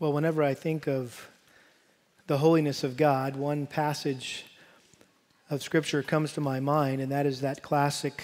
[0.00, 1.28] Well, whenever I think of
[2.26, 4.46] the holiness of God, one passage
[5.50, 8.22] of Scripture comes to my mind, and that is that classic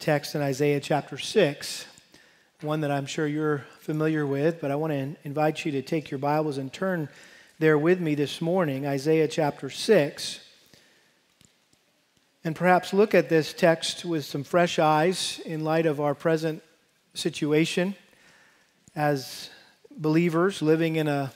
[0.00, 1.86] text in Isaiah chapter 6,
[2.62, 6.10] one that I'm sure you're familiar with, but I want to invite you to take
[6.10, 7.08] your Bibles and turn
[7.60, 10.40] there with me this morning, Isaiah chapter 6,
[12.42, 16.60] and perhaps look at this text with some fresh eyes in light of our present
[17.14, 17.94] situation
[18.96, 19.48] as
[19.96, 21.32] believers living in a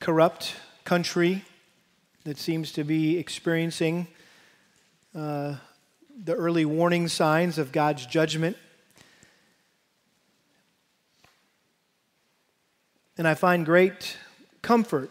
[0.00, 1.44] corrupt country
[2.24, 4.06] that seems to be experiencing
[5.14, 5.54] uh,
[6.24, 8.56] the early warning signs of God's judgment.
[13.16, 14.16] And I find great
[14.62, 15.10] comfort,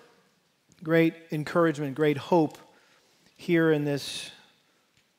[0.84, 2.58] great encouragement, great hope
[3.36, 4.32] here in this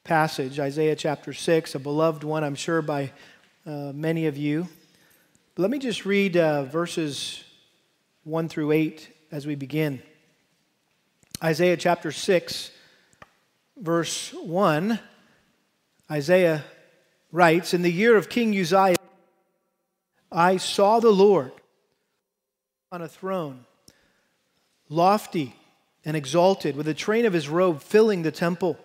[0.05, 3.13] passage, Isaiah chapter 6, a beloved one, I'm sure, by
[3.67, 4.69] uh, many of you.
[5.61, 7.43] Let me just read uh, verses
[8.23, 10.01] 1 through 8 as we begin.
[11.43, 12.71] Isaiah chapter 6,
[13.77, 15.01] verse 1,
[16.09, 16.63] Isaiah
[17.33, 18.95] writes In the year of King Uzziah,
[20.31, 21.51] I saw the Lord
[22.93, 23.65] on a throne,
[24.89, 25.57] lofty
[26.05, 28.79] and exalted, with the train of his robe filling the temple.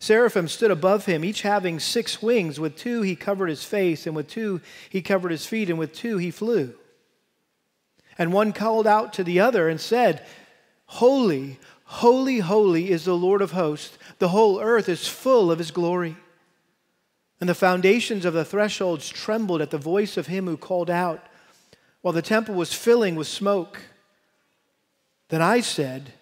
[0.00, 2.60] Seraphim stood above him, each having six wings.
[2.60, 5.92] With two he covered his face, and with two he covered his feet, and with
[5.92, 6.74] two he flew.
[8.16, 10.24] And one called out to the other and said,
[10.86, 13.98] Holy, holy, holy is the Lord of hosts.
[14.18, 16.16] The whole earth is full of his glory.
[17.40, 21.24] And the foundations of the thresholds trembled at the voice of him who called out,
[22.02, 23.80] while the temple was filling with smoke.
[25.28, 26.12] Then I said,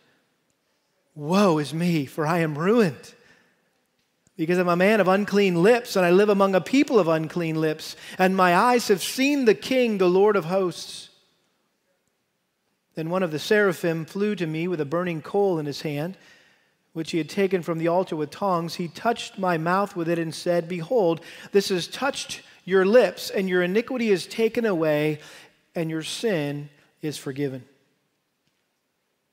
[1.15, 3.15] Woe is me, for I am ruined
[4.37, 7.61] because I'm a man of unclean lips, and I live among a people of unclean
[7.61, 11.09] lips, and my eyes have seen the King, the Lord of hosts.
[12.95, 16.19] Then one of the seraphim flew to me with a burning coal in his hand,
[16.93, 18.75] which he had taken from the altar with tongs.
[18.75, 21.21] He touched my mouth with it and said, Behold,
[21.53, 25.21] this has touched your lips, and your iniquity is taken away,
[25.75, 26.69] and your sin
[27.01, 27.65] is forgiven.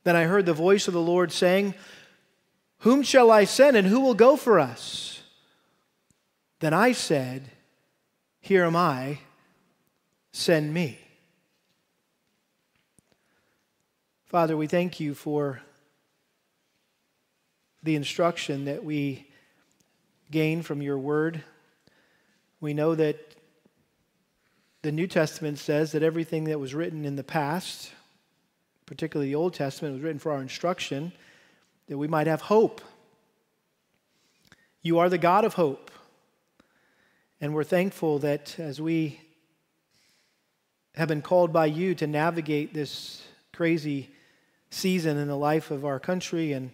[0.03, 1.73] Then I heard the voice of the Lord saying,
[2.83, 5.21] whom shall I send, and who will go for us?
[6.59, 7.49] Then I said,
[8.41, 9.19] Here am I,
[10.33, 10.99] send me.
[14.25, 15.61] Father, we thank you for
[17.83, 19.27] the instruction that we
[20.29, 21.41] gain from your word.
[22.59, 23.17] We know that
[24.81, 27.93] the New Testament says that everything that was written in the past,
[28.85, 31.13] particularly the Old Testament, was written for our instruction
[31.93, 32.81] that we might have hope.
[34.81, 35.91] You are the God of hope.
[37.39, 39.21] And we're thankful that as we
[40.95, 43.21] have been called by you to navigate this
[43.51, 44.09] crazy
[44.71, 46.71] season in the life of our country and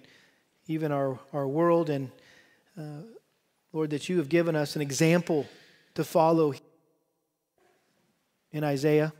[0.67, 2.11] even our, our world, and
[2.79, 3.01] uh,
[3.73, 5.45] Lord, that you have given us an example
[5.95, 6.53] to follow
[8.53, 9.11] in Isaiah.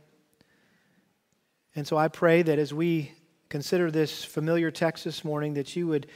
[1.76, 3.12] And so I pray that as we
[3.50, 6.08] consider this familiar text this morning, that you would,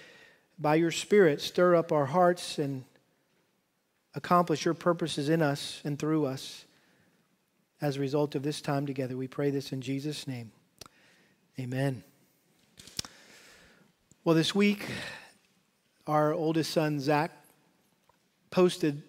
[0.60, 2.86] by your Spirit, stir up our hearts and
[4.16, 6.66] accomplish your purposes in us and through us
[7.82, 9.18] as a result of this time together.
[9.18, 10.52] We pray this in Jesus' name.
[11.60, 12.04] Amen.
[14.24, 14.86] Well, this week,
[16.08, 17.32] our oldest son, Zach,
[18.52, 19.02] posted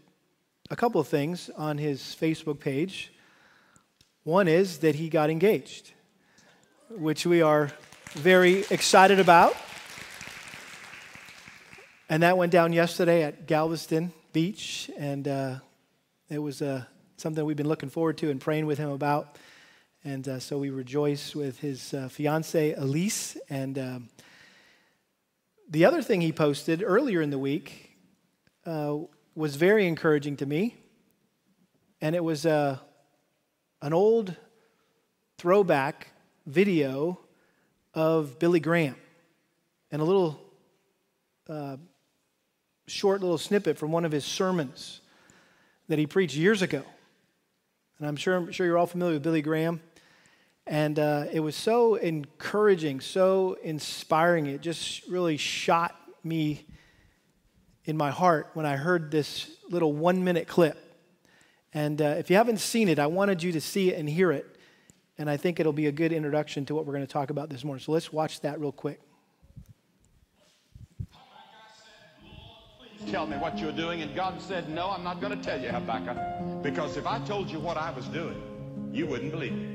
[0.70, 3.12] a couple of things on his Facebook page.
[4.24, 5.92] One is that he got engaged,
[6.90, 7.70] which we are
[8.14, 9.56] very excited about.
[12.08, 15.56] And that went down yesterday at Galveston Beach, and uh,
[16.30, 16.84] it was uh,
[17.16, 19.36] something we've been looking forward to and praying with him about.
[20.04, 23.36] And uh, so we rejoice with his uh, fiancee, Elise.
[23.50, 24.08] And um,
[25.68, 27.96] the other thing he posted earlier in the week
[28.64, 28.96] uh,
[29.34, 30.76] was very encouraging to me.
[32.00, 32.78] And it was uh,
[33.82, 34.36] an old
[35.36, 36.12] throwback
[36.46, 37.18] video
[37.94, 38.96] of Billy Graham
[39.90, 40.40] and a little
[41.48, 41.76] uh,
[42.86, 45.00] short little snippet from one of his sermons
[45.88, 46.82] that he preached years ago.
[47.98, 49.80] And I'm sure, I'm sure you're all familiar with Billy Graham.
[50.66, 54.46] And uh, it was so encouraging, so inspiring.
[54.46, 56.66] It just really shot me
[57.84, 60.80] in my heart when I heard this little one minute clip.
[61.74, 64.32] And uh, if you haven't seen it, I wanted you to see it and hear
[64.32, 64.53] it.
[65.18, 67.48] And I think it'll be a good introduction to what we're going to talk about
[67.48, 67.82] this morning.
[67.82, 69.00] So let's watch that real quick.
[73.10, 74.02] Tell me what you're doing.
[74.02, 76.62] And God said, No, I'm not going to tell you, Habakkuk.
[76.62, 78.40] Because if I told you what I was doing,
[78.92, 79.74] you wouldn't believe it.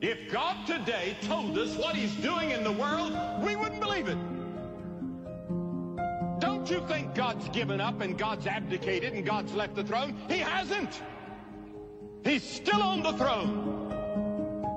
[0.00, 3.12] If God today told us what he's doing in the world,
[3.42, 4.18] we wouldn't believe it.
[6.40, 10.16] Don't you think God's given up and God's abdicated and God's left the throne?
[10.28, 11.02] He hasn't.
[12.28, 13.90] He's still on the throne.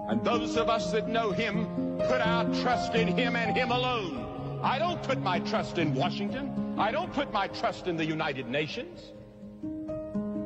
[0.08, 4.60] And those of us that know him put our trust in him and him alone.
[4.64, 6.76] I don't put my trust in Washington.
[6.78, 9.12] I don't put my trust in the United Nations.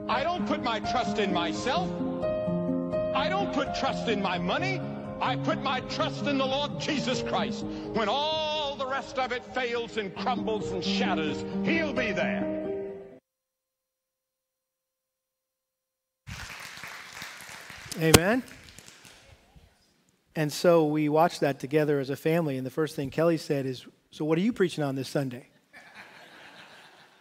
[0.10, 1.92] I don't put my trust in myself.
[3.16, 4.82] I don't put trust in my money.
[5.22, 7.66] I put my trust in the Lord Jesus Christ.
[7.94, 12.55] When all the rest of it fails and crumbles and shatters, He'll be there.
[18.02, 18.44] Amen.
[20.36, 23.66] And so we watched that together as a family, and the first thing Kelly said
[23.66, 25.48] is, So, what are you preaching on this Sunday?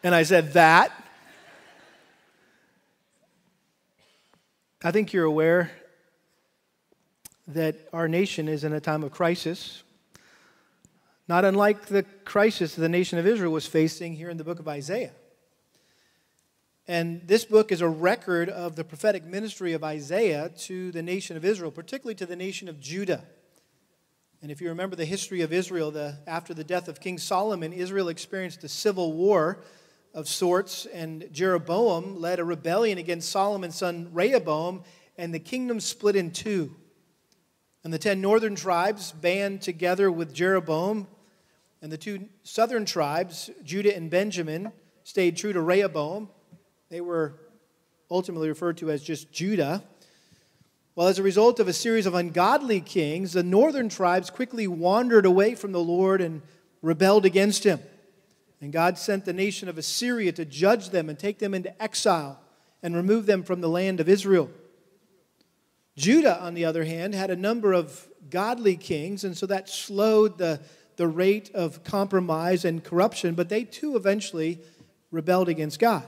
[0.03, 0.91] And I said, That.
[4.83, 5.71] I think you're aware
[7.47, 9.85] that our nation is in a time of crisis,
[11.29, 14.67] not unlike the crisis the nation of Israel was facing here in the book of
[14.67, 15.13] Isaiah.
[16.87, 21.35] And this book is a record of the prophetic ministry of Isaiah to the nation
[21.35, 23.25] of Israel, particularly to the nation of Judah.
[24.43, 27.73] And if you remember the history of Israel, the, after the death of King Solomon,
[27.73, 29.63] Israel experienced a civil war
[30.13, 34.85] of sorts, and Jeroboam led a rebellion against Solomon's son Rehoboam,
[35.17, 36.77] and the kingdom split in two.
[37.83, 41.07] And the ten northern tribes band together with Jeroboam,
[41.81, 44.71] and the two southern tribes, Judah and Benjamin,
[45.03, 46.29] stayed true to Rehoboam.
[46.95, 47.35] They were
[48.09, 49.83] ultimately referred to as just Judah.
[50.95, 55.27] Well, as a result of a series of ungodly kings, the northern tribes quickly wandered
[55.27, 56.41] away from the Lord and
[56.83, 57.81] rebelled against him.
[58.61, 62.39] And God sent the nation of Assyria to judge them and take them into exile
[62.81, 64.49] and remove them from the land of Israel.
[65.97, 70.39] Judah, on the other hand, had a number of godly kings, and so that slowed
[70.39, 70.61] the,
[70.95, 74.61] the rate of compromise and corruption, but they too eventually
[75.11, 76.05] rebelled against God.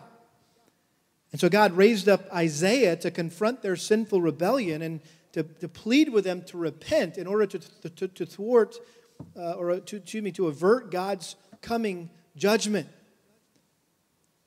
[1.36, 5.02] And so God raised up Isaiah to confront their sinful rebellion and
[5.32, 8.76] to, to plead with them to repent in order to, to, to thwart
[9.36, 12.88] uh, or to, excuse me, to avert God's coming judgment.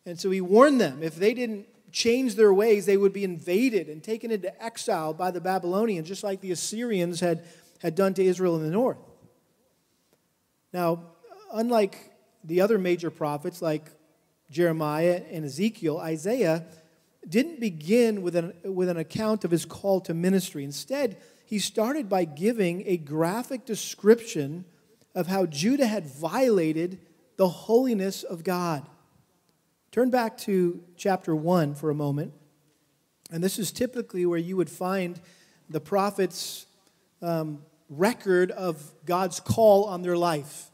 [0.08, 3.88] And so he warned them if they didn't change their ways, they would be invaded
[3.88, 7.46] and taken into exile by the Babylonians, just like the Assyrians had,
[7.84, 8.98] had done to Israel in the north.
[10.74, 11.04] Now,
[11.54, 13.92] unlike the other major prophets like
[14.50, 16.66] Jeremiah and Ezekiel, Isaiah
[17.30, 20.64] didn't begin with an, with an account of his call to ministry.
[20.64, 24.66] Instead, he started by giving a graphic description
[25.16, 27.00] of how Judah had violated
[27.38, 28.86] the holiness of God.
[29.92, 32.34] Turn back to chapter 1 for a moment.
[33.32, 35.20] And this is typically where you would find
[35.70, 36.66] the prophet's
[37.22, 40.69] um, record of God's call on their life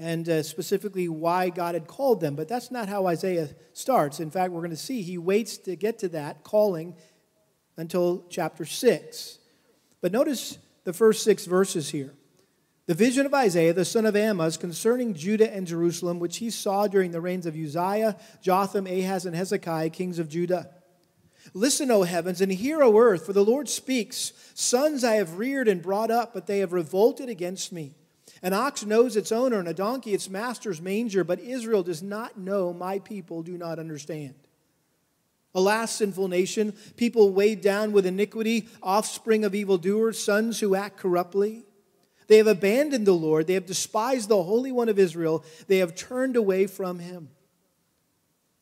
[0.00, 2.34] and uh, specifically why God had called them.
[2.34, 4.18] But that's not how Isaiah starts.
[4.18, 6.96] In fact, we're going to see he waits to get to that calling
[7.76, 9.38] until chapter 6.
[10.00, 12.14] But notice the first six verses here.
[12.86, 16.86] The vision of Isaiah, the son of Amoz, concerning Judah and Jerusalem, which he saw
[16.86, 20.70] during the reigns of Uzziah, Jotham, Ahaz, and Hezekiah, kings of Judah.
[21.52, 24.32] Listen, O heavens, and hear, O earth, for the Lord speaks.
[24.54, 27.94] Sons I have reared and brought up, but they have revolted against me.
[28.42, 32.38] An ox knows its owner, and a donkey its master's manger, but Israel does not
[32.38, 34.34] know, my people do not understand.
[35.54, 41.64] Alas, sinful nation, people weighed down with iniquity, offspring of evildoers, sons who act corruptly.
[42.28, 45.96] They have abandoned the Lord, they have despised the Holy One of Israel, they have
[45.96, 47.30] turned away from him.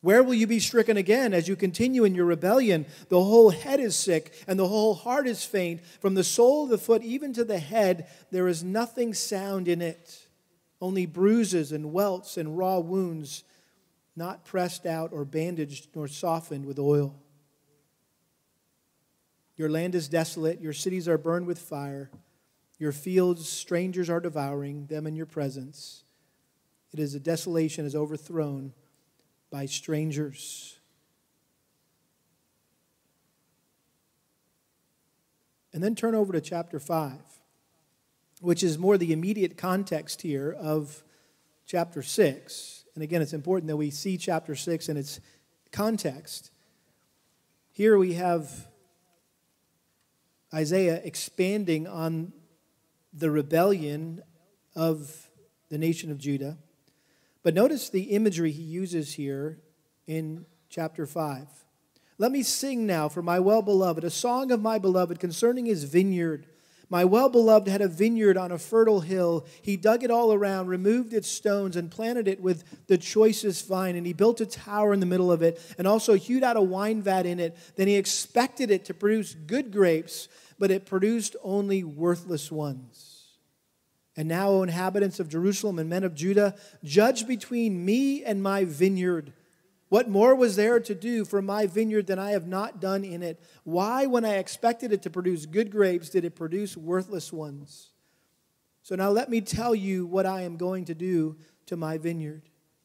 [0.01, 2.85] Where will you be stricken again as you continue in your rebellion?
[3.09, 5.83] The whole head is sick, and the whole heart is faint.
[5.99, 9.81] From the sole of the foot even to the head, there is nothing sound in
[9.81, 10.27] it,
[10.79, 13.43] only bruises and welts and raw wounds,
[14.15, 17.15] not pressed out or bandaged nor softened with oil.
[19.57, 22.09] Your land is desolate, your cities are burned with fire,
[22.77, 26.03] your fields strangers are devouring them in your presence.
[26.93, 28.71] It is a desolation is overthrown
[29.51, 30.79] by strangers.
[35.73, 37.13] And then turn over to chapter 5,
[38.41, 41.03] which is more the immediate context here of
[41.65, 42.85] chapter 6.
[42.95, 45.19] And again, it's important that we see chapter 6 in its
[45.71, 46.51] context.
[47.71, 48.67] Here we have
[50.53, 52.33] Isaiah expanding on
[53.13, 54.21] the rebellion
[54.75, 55.29] of
[55.69, 56.57] the nation of Judah.
[57.43, 59.59] But notice the imagery he uses here
[60.07, 61.47] in chapter 5.
[62.17, 65.85] Let me sing now for my well beloved a song of my beloved concerning his
[65.85, 66.47] vineyard.
[66.89, 69.45] My well beloved had a vineyard on a fertile hill.
[69.61, 73.95] He dug it all around, removed its stones, and planted it with the choicest vine.
[73.95, 76.61] And he built a tower in the middle of it, and also hewed out a
[76.61, 77.55] wine vat in it.
[77.75, 80.27] Then he expected it to produce good grapes,
[80.57, 83.08] but it produced only worthless ones.
[84.19, 88.65] And now, O inhabitants of Jerusalem and men of Judah, judge between me and my
[88.65, 89.31] vineyard.
[89.87, 93.23] What more was there to do for my vineyard than I have not done in
[93.23, 93.41] it?
[93.63, 97.91] Why, when I expected it to produce good grapes, did it produce worthless ones?
[98.83, 102.41] So now let me tell you what I am going to do to my vineyard.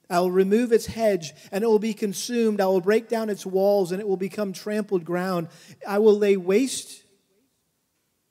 [0.08, 2.60] I will remove its hedge, and it will be consumed.
[2.60, 5.48] I will break down its walls, and it will become trampled ground.
[5.84, 7.02] I will lay waste,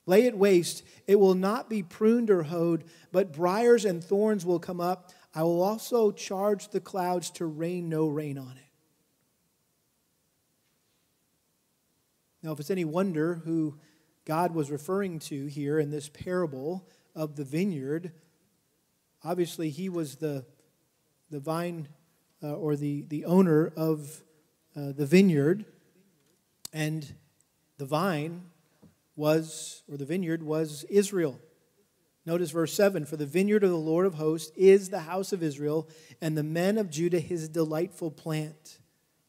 [0.05, 0.83] lay it waste.
[1.07, 5.11] It will not be pruned or hoed, but briars and thorns will come up.
[5.33, 8.63] I will also charge the clouds to rain no rain on it.
[12.43, 13.79] Now, if it's any wonder who
[14.25, 18.11] God was referring to here in this parable of the vineyard,
[19.23, 20.45] obviously he was the,
[21.29, 21.87] the vine
[22.43, 24.23] uh, or the, the owner of
[24.75, 25.65] uh, the vineyard,
[26.73, 27.13] and
[27.77, 28.41] the vine
[29.15, 31.39] was, or the vineyard was Israel.
[32.25, 35.43] Notice verse 7 For the vineyard of the Lord of hosts is the house of
[35.43, 35.87] Israel,
[36.21, 38.79] and the men of Judah his delightful plant.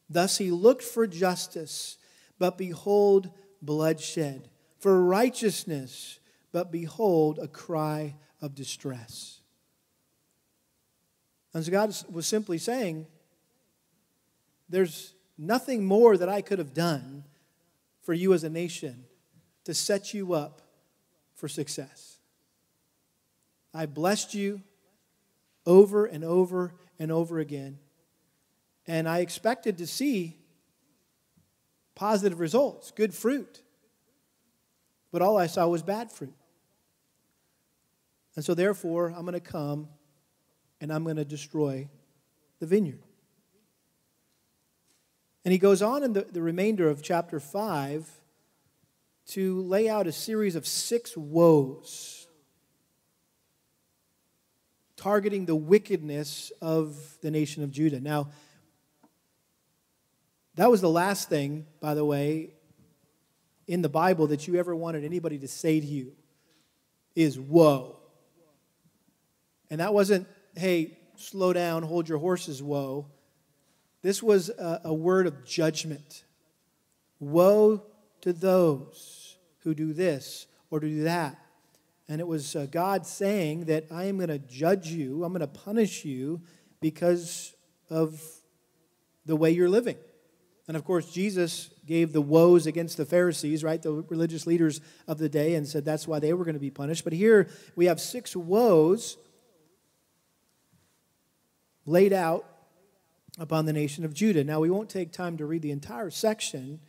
[0.09, 1.99] Thus he looked for justice
[2.39, 3.31] but behold,
[3.63, 4.49] bloodshed.
[4.79, 6.19] For righteousness,
[6.53, 9.41] but behold, a cry of distress.
[11.53, 13.07] And so God was simply saying,
[14.69, 17.25] There's nothing more that I could have done
[18.03, 19.05] for you as a nation
[19.65, 20.63] to set you up
[21.35, 22.19] for success.
[23.73, 24.63] I blessed you
[25.67, 27.79] over and over and over again.
[28.87, 30.37] And I expected to see
[31.95, 33.63] positive results, good fruit.
[35.11, 36.35] But all I saw was bad fruit.
[38.37, 39.89] And so, therefore, I'm going to come
[40.81, 41.89] and I'm going to destroy
[42.59, 43.01] the vineyard.
[45.45, 48.11] And he goes on in the, the remainder of chapter 5
[49.27, 52.27] to lay out a series of six woes
[54.97, 58.01] targeting the wickedness of the nation of Judah.
[58.01, 58.29] Now,
[60.55, 62.55] that was the last thing, by the way,
[63.67, 66.13] in the Bible that you ever wanted anybody to say to you
[67.15, 67.99] is woe.
[69.71, 73.07] And that wasn't, hey, slow down, hold your horses, woe.
[74.03, 76.25] This was a, a word of judgment.
[77.19, 77.83] Woe
[78.25, 81.39] to those who do this or do that.
[82.09, 85.41] And it was uh, God saying that I am going to judge you, I'm going
[85.41, 86.41] to punish you
[86.81, 87.55] because
[87.91, 88.19] of
[89.27, 89.99] the way you're living.
[90.67, 95.19] And of course, Jesus gave the woes against the Pharisees, right, the religious leaders of
[95.19, 97.05] the day, and said that's why they were going to be punished.
[97.05, 99.19] But here we have six woes
[101.85, 102.47] laid out
[103.39, 104.45] upon the nation of Judah.
[104.45, 106.81] Now, we won't take time to read the entire section,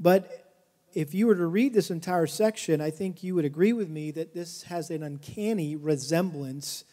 [0.00, 0.46] but
[0.92, 4.10] if you were to read this entire section, I think you would agree with me
[4.12, 6.84] that this has an uncanny resemblance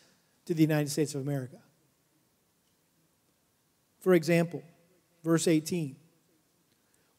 [0.45, 1.57] to the United States of America.
[3.99, 4.61] For example,
[5.27, 5.97] Verse 18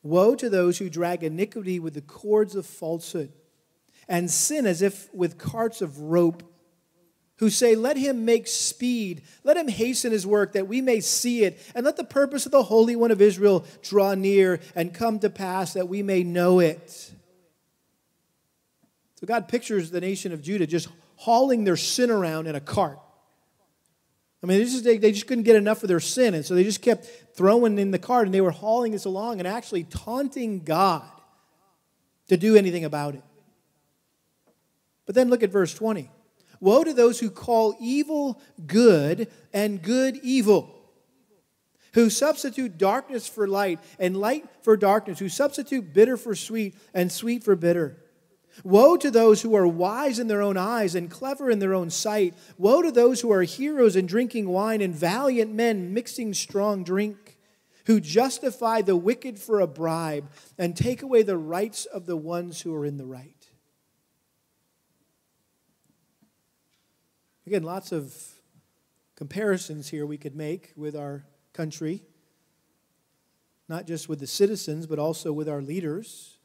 [0.03, 3.33] Woe to those who drag iniquity with the cords of falsehood,
[4.09, 6.43] and sin as if with carts of rope,
[7.39, 11.45] who say, Let him make speed, let him hasten his work, that we may see
[11.45, 15.19] it, and let the purpose of the Holy One of Israel draw near and come
[15.21, 17.13] to pass, that we may know it.
[19.17, 22.99] So God pictures the nation of Judah just hauling their sin around in a cart.
[24.43, 26.55] I mean, they just, they, they just couldn't get enough of their sin, and so
[26.55, 29.85] they just kept throwing in the cart, and they were hauling this along and actually
[29.85, 31.03] taunting God
[32.29, 33.23] to do anything about it.
[35.07, 36.11] But then look at verse 20.
[36.61, 40.75] Woe to those who call evil good and good evil,
[41.95, 47.11] who substitute darkness for light and light for darkness, who substitute bitter for sweet and
[47.11, 47.97] sweet for bitter.
[48.65, 51.91] Woe to those who are wise in their own eyes and clever in their own
[51.91, 52.35] sight.
[52.57, 57.39] Woe to those who are heroes in drinking wine and valiant men mixing strong drink,
[57.87, 62.61] who justify the wicked for a bribe and take away the rights of the ones
[62.61, 63.38] who are in the right.
[67.49, 68.15] Again, lots of
[69.17, 71.25] comparisons here we could make with our
[71.55, 72.03] country,
[73.71, 76.37] not just with the citizens, but also with our leaders.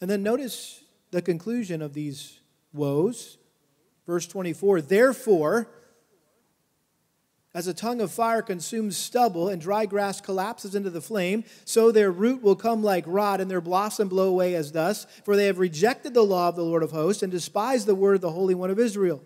[0.00, 2.40] And then notice the conclusion of these
[2.72, 3.38] woes.
[4.08, 5.68] Verse 24 Therefore,
[7.54, 11.92] As a tongue of fire consumes stubble and dry grass collapses into the flame, so
[11.92, 15.46] their root will come like rot and their blossom blow away as dust, for they
[15.46, 18.30] have rejected the law of the Lord of hosts and despised the word of the
[18.30, 19.22] Holy One of Israel.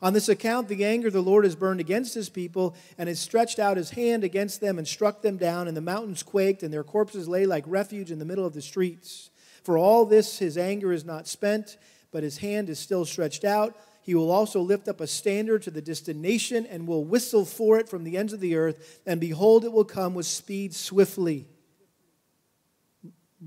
[0.00, 3.20] On this account, the anger of the Lord is burned against his people, and has
[3.20, 6.74] stretched out his hand against them and struck them down, and the mountains quaked, and
[6.74, 9.30] their corpses lay like refuge in the middle of the streets.
[9.62, 11.76] For all this, his anger is not spent,
[12.10, 15.70] but his hand is still stretched out he will also lift up a standard to
[15.70, 19.00] the distant nation and will whistle for it from the ends of the earth.
[19.06, 21.46] And behold, it will come with speed swiftly.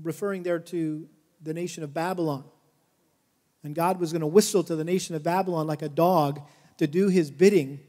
[0.02, 1.08] Referring there to
[1.42, 2.44] the nation of Babylon.
[3.62, 6.40] And God was going to whistle to the nation of Babylon like a dog
[6.78, 7.80] to do his bidding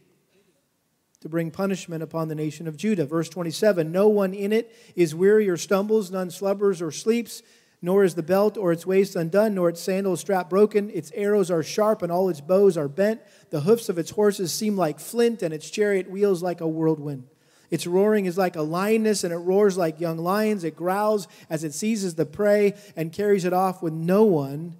[1.21, 3.05] to bring punishment upon the nation of Judah.
[3.05, 7.41] Verse 27 No one in it is weary or stumbles, none slumbers or sleeps
[7.81, 10.89] nor is the belt or its waist undone, nor its sandal strap broken.
[10.89, 13.21] Its arrows are sharp, and all its bows are bent.
[13.51, 17.27] The hoofs of its horses seem like flint, and its chariot wheels like a whirlwind.
[17.69, 20.63] Its roaring is like a lioness, and it roars like young lions.
[20.63, 24.77] It growls as it seizes the prey and carries it off with no one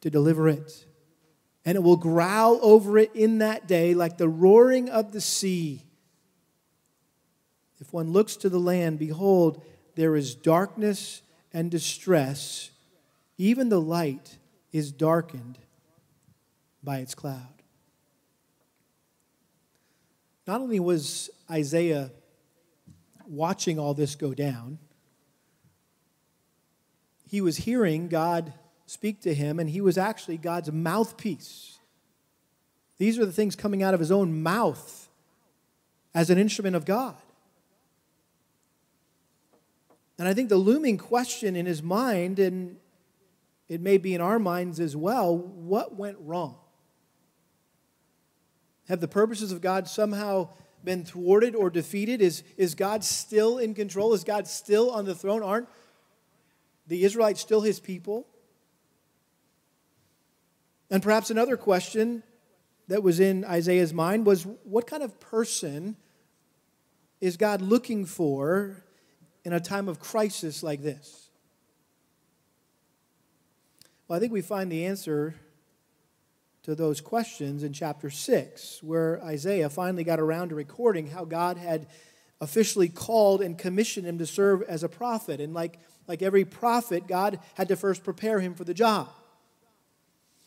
[0.00, 0.86] to deliver it.
[1.66, 5.84] And it will growl over it in that day like the roaring of the sea.
[7.80, 9.62] If one looks to the land, behold,
[9.94, 11.22] there is darkness
[11.54, 12.70] and distress,
[13.38, 14.38] even the light
[14.72, 15.56] is darkened
[16.82, 17.62] by its cloud.
[20.46, 22.10] Not only was Isaiah
[23.26, 24.78] watching all this go down,
[27.30, 28.52] he was hearing God
[28.86, 31.78] speak to him, and he was actually God's mouthpiece.
[32.98, 35.08] These are the things coming out of his own mouth
[36.14, 37.16] as an instrument of God.
[40.18, 42.76] And I think the looming question in his mind, and
[43.68, 46.56] it may be in our minds as well, what went wrong?
[48.88, 50.50] Have the purposes of God somehow
[50.84, 52.20] been thwarted or defeated?
[52.20, 54.12] Is, is God still in control?
[54.12, 55.42] Is God still on the throne?
[55.42, 55.68] Aren't
[56.86, 58.26] the Israelites still his people?
[60.90, 62.22] And perhaps another question
[62.88, 65.96] that was in Isaiah's mind was what kind of person
[67.20, 68.83] is God looking for
[69.44, 71.28] in a time of crisis like this?
[74.08, 75.34] Well, I think we find the answer
[76.62, 81.58] to those questions in chapter 6, where Isaiah finally got around to recording how God
[81.58, 81.86] had
[82.40, 85.40] officially called and commissioned him to serve as a prophet.
[85.40, 85.78] And like,
[86.08, 89.08] like every prophet, God had to first prepare him for the job.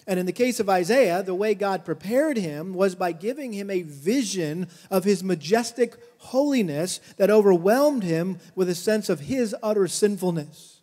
[0.07, 3.69] And in the case of Isaiah, the way God prepared him was by giving him
[3.69, 9.85] a vision of his majestic holiness that overwhelmed him with a sense of his utter
[9.85, 10.79] sinfulness.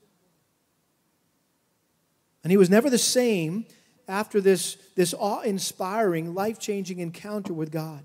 [2.43, 3.65] And he was never the same
[4.07, 8.05] after this, this awe inspiring, life changing encounter with God.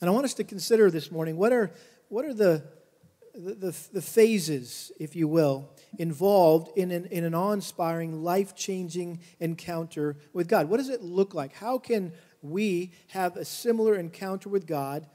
[0.00, 1.72] And I want us to consider this morning what are,
[2.08, 2.62] what are the,
[3.34, 8.54] the, the, the phases, if you will, involved in an, in an awe inspiring, life
[8.54, 10.68] changing encounter with God.
[10.68, 11.54] What does it look like?
[11.54, 15.06] How can we have a similar encounter with God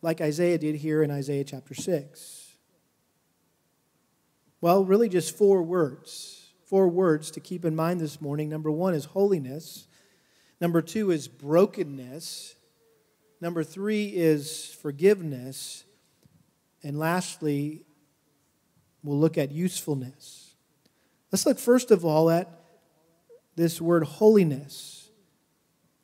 [0.00, 2.42] like Isaiah did here in Isaiah chapter 6?
[4.60, 6.52] Well, really just four words.
[6.64, 8.48] Four words to keep in mind this morning.
[8.48, 9.86] Number one is holiness.
[10.60, 12.54] Number two is brokenness.
[13.40, 15.84] Number three is forgiveness.
[16.84, 17.84] And lastly,
[19.02, 20.54] we'll look at usefulness.
[21.30, 22.48] Let's look first of all at
[23.56, 25.10] this word holiness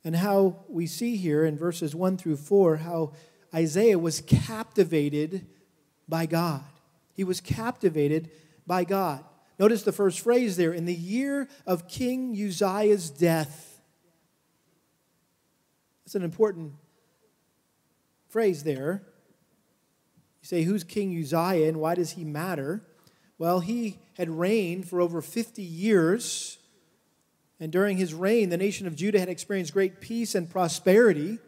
[0.03, 3.13] and how we see here in verses 1 through 4 how
[3.53, 5.45] Isaiah was captivated
[6.07, 6.63] by God.
[7.13, 8.31] He was captivated
[8.65, 9.23] by God.
[9.57, 13.81] Notice the first phrase there in the year of King Uzziah's death.
[16.05, 16.73] That's an important
[18.29, 19.03] phrase there.
[20.41, 22.83] You say, who's King Uzziah and why does he matter?
[23.39, 26.57] Well, he had reigned for over 50 years.
[27.59, 31.39] And during his reign, the nation of Judah had experienced great peace and prosperity.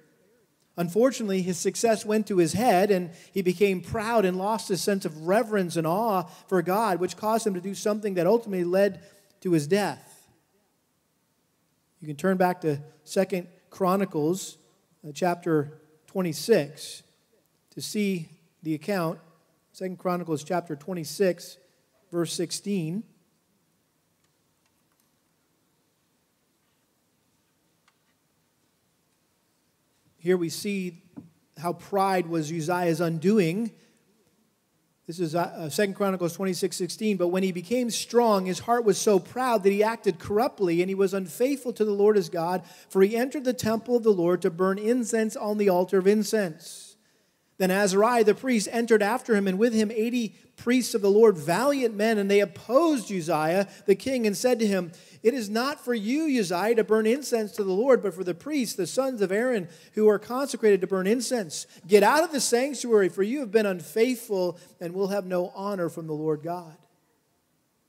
[0.77, 5.05] Unfortunately, his success went to his head, and he became proud and lost his sense
[5.05, 9.03] of reverence and awe for God, which caused him to do something that ultimately led
[9.41, 10.29] to his death.
[11.99, 14.57] You can turn back to Second Chronicles
[15.07, 17.03] uh, chapter 26
[17.71, 18.29] to see
[18.63, 19.19] the account.
[19.73, 21.57] Second Chronicles chapter 26,
[22.11, 23.03] verse 16.
[30.17, 31.01] Here we see
[31.57, 33.71] how pride was Uzziah's undoing.
[35.07, 37.17] This is uh, 2 Chronicles 26 16.
[37.17, 40.89] But when he became strong, his heart was so proud that he acted corruptly, and
[40.89, 44.13] he was unfaithful to the Lord his God, for he entered the temple of the
[44.13, 46.90] Lord to burn incense on the altar of incense.
[47.61, 51.37] Then Azariah the priest entered after him, and with him 80 priests of the Lord,
[51.37, 55.79] valiant men, and they opposed Uzziah the king and said to him, It is not
[55.79, 59.21] for you, Uzziah, to burn incense to the Lord, but for the priests, the sons
[59.21, 61.67] of Aaron, who are consecrated to burn incense.
[61.87, 65.87] Get out of the sanctuary, for you have been unfaithful and will have no honor
[65.87, 66.75] from the Lord God.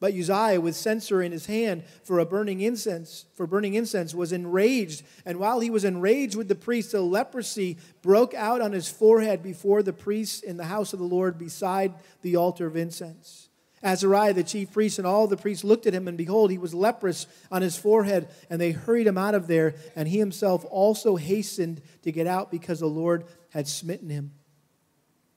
[0.02, 4.32] But Uzziah, with censer in his hand for a burning incense, for burning incense, was
[4.32, 5.04] enraged.
[5.24, 9.44] And while he was enraged with the priests, a leprosy broke out on his forehead
[9.44, 13.48] before the priests in the house of the Lord beside the altar of incense.
[13.80, 16.74] Azariah, the chief priest, and all the priests looked at him, and behold, he was
[16.74, 21.14] leprous on his forehead, and they hurried him out of there, and he himself also
[21.14, 24.32] hastened to get out because the Lord had smitten him.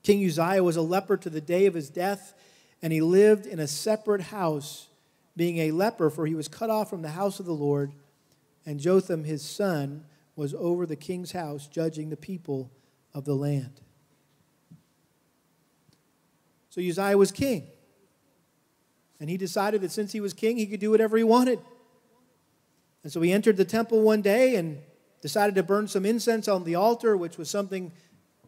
[0.02, 2.34] King Uzziah was a leper to the day of his death
[2.82, 4.88] and he lived in a separate house,
[5.36, 7.94] being a leper, for he was cut off from the house of the Lord.
[8.66, 12.72] And Jotham, his son, was over the king's house, judging the people
[13.14, 13.82] of the land.
[16.70, 17.68] So Uzziah was king.
[19.20, 21.60] And he decided that since he was king, he could do whatever he wanted.
[23.04, 24.80] And so he entered the temple one day and
[25.22, 27.94] decided to burn some incense on the altar, which was something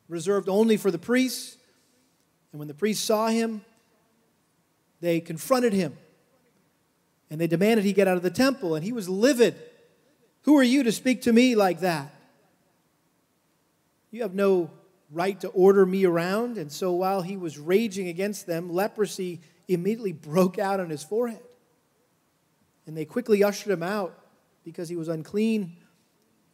[0.09, 1.57] reserved only for the priests.
[2.51, 3.61] And when the priests saw him,
[5.01, 5.97] they confronted him
[7.29, 9.55] and they demanded he get out of the temple, and he was livid.
[10.43, 12.13] Who are you to speak to me like that?
[14.11, 14.71] You have no
[15.11, 16.57] right to order me around.
[16.57, 21.41] And so while he was raging against them, leprosy immediately broke out on his forehead.
[22.85, 24.17] And they quickly ushered him out
[24.63, 25.75] because he was unclean.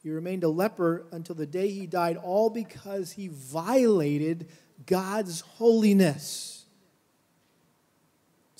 [0.01, 4.49] He remained a leper until the day he died, all because he violated
[4.88, 6.62] God's holiness.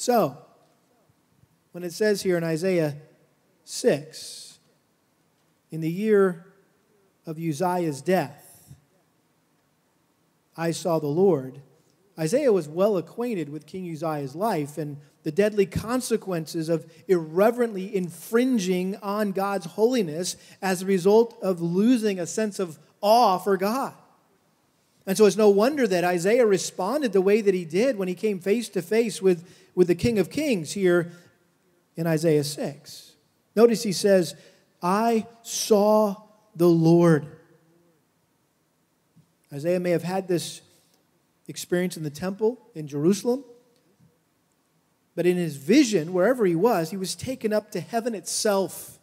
[0.04, 0.38] So,
[1.72, 2.98] when it says here in Isaiah
[3.64, 4.60] 6,
[5.72, 6.46] in the year
[7.26, 8.74] of Uzziah's death,
[10.58, 11.62] I saw the Lord.
[12.20, 18.98] Isaiah was well acquainted with King Uzziah's life and the deadly consequences of irreverently infringing
[18.98, 23.94] on God's holiness as a result of losing a sense of awe for God.
[25.06, 28.16] And so it's no wonder that Isaiah responded the way that he did when he
[28.16, 31.12] came face to face with with the King of Kings here
[31.96, 33.14] in Isaiah 6.
[33.56, 34.36] Notice he says,
[34.82, 36.16] I saw
[36.56, 37.26] the Lord.
[39.52, 40.62] Isaiah may have had this
[41.48, 43.44] experience in the temple in Jerusalem,
[45.16, 48.98] but in his vision, wherever he was, he was taken up to heaven itself.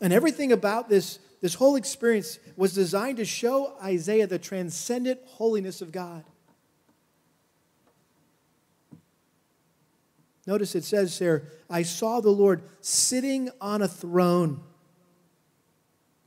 [0.00, 5.82] And everything about this, this whole experience was designed to show Isaiah the transcendent holiness
[5.82, 6.24] of God.
[10.46, 14.62] Notice it says there, I saw the Lord sitting on a throne,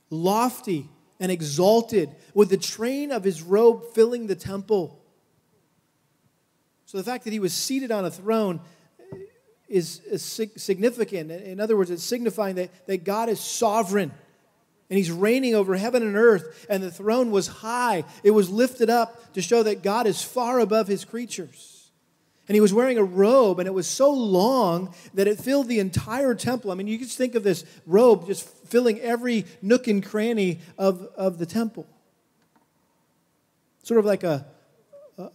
[0.08, 5.02] lofty and exalted, with the train of his robe filling the temple.
[6.86, 8.60] So the fact that he was seated on a throne
[9.66, 10.00] is,
[10.56, 11.32] significant.
[11.32, 14.12] In other words, it's signifying that, that God is sovereign
[14.90, 18.04] and he's reigning over heaven and earth, and the throne was high.
[18.22, 21.90] It was lifted up to show that God is far above his creatures.
[22.48, 25.80] And he was wearing a robe, and it was so long that it filled the
[25.80, 26.70] entire temple.
[26.70, 31.06] I mean, you just think of this robe just filling every nook and cranny of,
[31.14, 31.86] of the temple.
[33.82, 34.46] Sort of like a,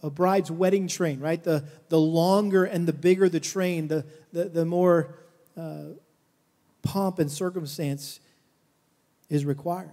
[0.02, 1.42] a bride's wedding train, right?
[1.42, 5.14] The, the longer and the bigger the train, the, the, the more
[5.56, 5.90] uh,
[6.82, 8.18] pomp and circumstance
[9.28, 9.90] is required.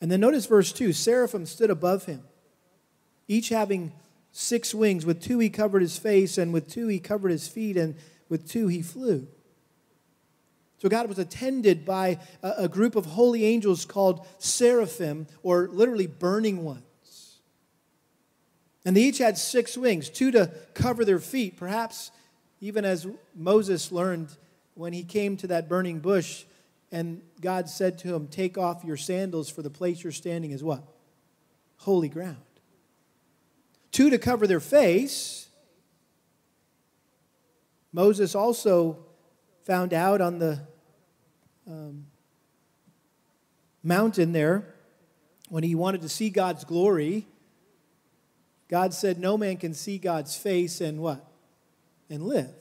[0.00, 2.22] And then notice verse 2 Seraphim stood above him,
[3.26, 3.92] each having
[4.32, 5.04] six wings.
[5.04, 7.96] With two he covered his face, and with two he covered his feet, and
[8.28, 9.26] with two he flew.
[10.78, 16.62] So God was attended by a, group of holy angels called seraphim, or literally burning
[16.62, 16.82] ones.
[18.84, 22.12] And they each had six wings, two to cover their feet, perhaps
[22.60, 24.28] even as Moses learned
[24.74, 26.44] when he came to that burning bush,
[26.90, 30.62] and God said to him, Take off your sandals, for the place you're standing is
[30.62, 30.82] what?
[31.76, 32.38] Holy ground
[33.98, 35.48] two to cover their face.
[37.92, 39.04] Moses also
[39.64, 40.60] found out on the
[41.66, 42.06] um,
[43.82, 44.74] mountain there
[45.48, 47.26] when he wanted to see God's glory.
[48.68, 51.26] God said, No man can see God's face and what?
[52.08, 52.54] And live.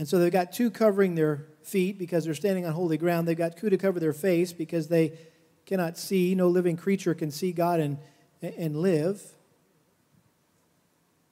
[0.00, 3.26] And so they've got two covering their feet because they're standing on holy ground.
[3.26, 5.18] They've got two to cover their face because they
[5.66, 6.34] cannot see.
[6.34, 7.98] No living creature can see God and
[8.42, 9.22] and live.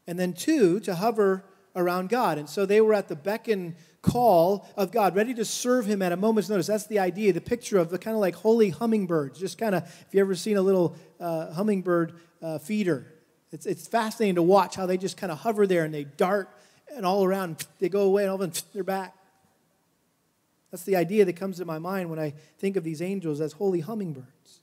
[0.06, 1.44] And then two, to hover
[1.76, 2.38] around God.
[2.38, 6.02] And so they were at the beck and call of God, ready to serve Him
[6.02, 6.66] at a moment's notice.
[6.66, 9.38] That's the idea, the picture of the kind of like holy hummingbirds.
[9.38, 13.12] Just kind of, if you ever seen a little uh, hummingbird uh, feeder,
[13.52, 16.48] it's, it's fascinating to watch how they just kind of hover there and they dart
[16.94, 17.64] and all around.
[17.78, 19.14] They go away and all of a sudden they're back.
[20.70, 23.52] That's the idea that comes to my mind when I think of these angels as
[23.52, 24.61] holy hummingbirds.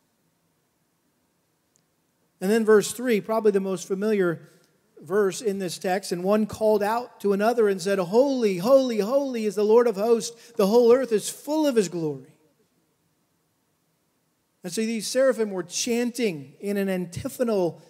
[2.39, 4.47] And then verse 3, probably the most familiar
[5.01, 9.45] verse in this text, and one called out to another and said, Holy, holy, holy
[9.45, 10.53] is the Lord of hosts.
[10.53, 12.33] The whole earth is full of his glory.
[14.63, 17.81] And so these seraphim were chanting in an antiphonal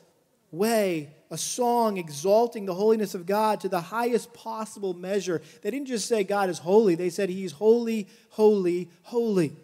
[0.52, 5.42] way a song exalting the holiness of God to the highest possible measure.
[5.62, 9.56] They didn't just say God is holy, they said He's holy, holy, holy.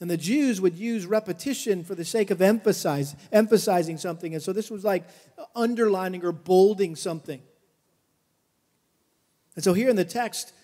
[0.00, 4.32] And the Jews would use repetition for the sake of emphasize, emphasizing something.
[4.32, 5.04] And so this was like
[5.54, 7.42] underlining or bolding something.
[9.56, 10.54] And so here in the text,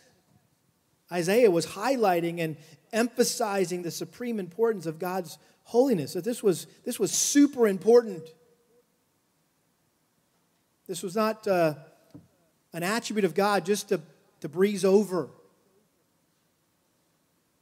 [1.12, 2.56] Isaiah was highlighting and
[2.94, 8.22] emphasizing the supreme importance of God's holiness, that this was, this was super important.
[10.86, 11.74] This was not uh,
[12.72, 14.00] an attribute of God just to,
[14.40, 15.28] to breeze over.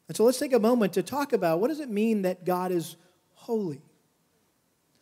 [0.06, 2.72] And so let's take a moment to talk about what does it mean that God
[2.72, 2.96] is
[3.32, 3.80] holy?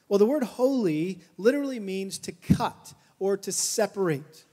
[0.09, 4.45] Well, the word holy literally means to cut or to separate.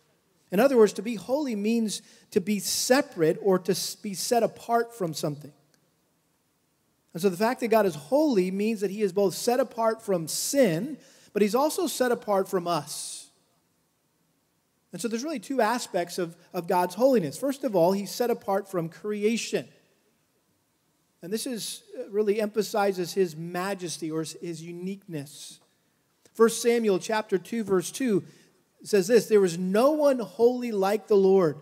[0.51, 4.97] In other words, to be holy means to be separate or to be set apart
[4.97, 5.53] from something.
[7.13, 10.01] And so the fact that God is holy means that he is both set apart
[10.01, 10.97] from sin,
[11.33, 13.29] but he's also set apart from us.
[14.91, 17.37] And so there's really two aspects of, of God's holiness.
[17.37, 19.67] First of all, he's set apart from creation.
[21.21, 25.59] And this is uh, really emphasizes his majesty or his uniqueness.
[26.35, 28.23] 1 Samuel chapter 2 verse 2
[28.83, 31.57] says this, there is no one holy like the Lord.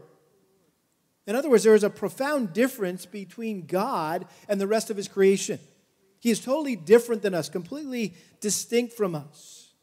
[1.27, 5.09] In other words, there is a profound difference between God and the rest of his
[5.09, 5.59] creation.
[6.19, 9.73] He is totally different than us, completely distinct from us.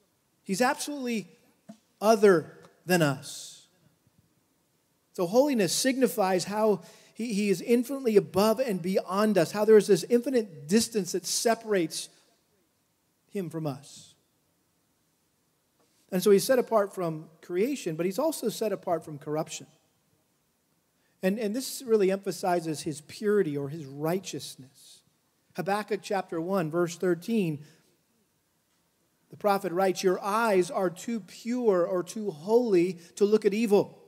[0.43, 1.29] He's absolutely
[2.01, 3.67] other than us.
[5.13, 6.81] So, holiness signifies how
[7.15, 11.27] he, he is infinitely above and beyond us, how there is this infinite distance that
[11.27, 12.09] separates
[13.31, 14.15] him from us.
[16.11, 19.67] And so he's set apart from creation, but he's also set apart from corruption.
[21.25, 25.01] And, and this really emphasizes his purity or his righteousness.
[25.57, 27.65] Habakkuk chapter 1, verse 13,
[29.31, 33.99] the prophet writes, Your eyes are too pure or too holy to look at evil.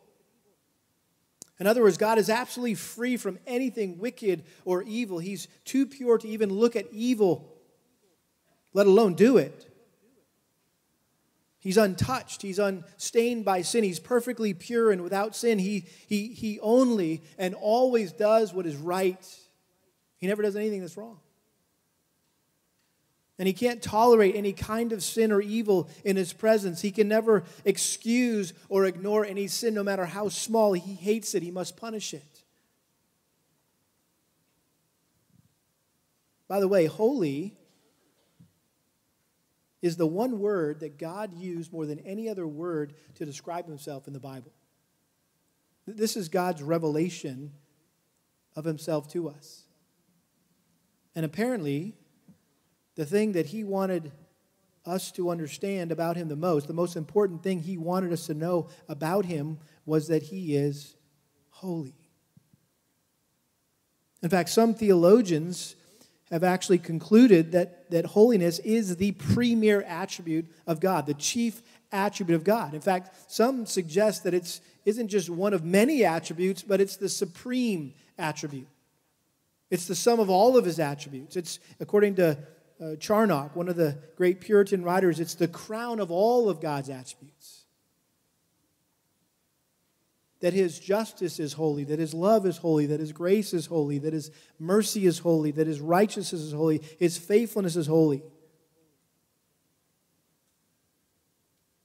[1.59, 5.19] In other words, God is absolutely free from anything wicked or evil.
[5.19, 7.51] He's too pure to even look at evil,
[8.75, 9.67] let alone do it.
[11.67, 12.43] He's untouched.
[12.43, 13.83] He's unstained by sin.
[13.83, 15.59] He's perfectly pure and without sin.
[15.59, 19.19] He, he, he only and always does what is right.
[20.19, 21.19] He never does anything that's wrong.
[23.37, 26.83] And he can't tolerate any kind of sin or evil in his presence.
[26.83, 30.73] He can never excuse or ignore any sin, no matter how small.
[30.73, 32.45] He hates it, he must punish it.
[36.47, 37.57] By the way, holy
[39.87, 44.07] is the one word that God used more than any other word to describe himself
[44.07, 44.53] in the Bible.
[45.87, 47.53] This is God's revelation
[48.57, 49.63] of himself to us.
[51.15, 51.95] And apparently,
[52.97, 54.11] the thing that he wanted
[54.85, 58.35] us to understand about him the most, the most important thing he wanted us to
[58.35, 60.97] know about him was that he is
[61.51, 61.95] holy.
[64.23, 65.77] In fact, some theologians
[66.31, 71.63] have actually concluded that, that holiness is the premier attribute of God, the chief
[71.93, 72.75] attribute of God.
[72.75, 77.09] In fact, some suggest that it's isn't just one of many attributes, but it's the
[77.09, 78.69] supreme attribute.
[79.69, 81.37] It's the sum of all of his attributes.
[81.37, 82.39] It's, according to
[82.81, 86.89] uh, Charnock, one of the great Puritan writers, it's the crown of all of God's
[86.89, 87.56] attributes.
[90.41, 93.99] That his justice is holy, that his love is holy, that his grace is holy,
[93.99, 98.23] that his mercy is holy, that his righteousness is holy, his faithfulness is holy.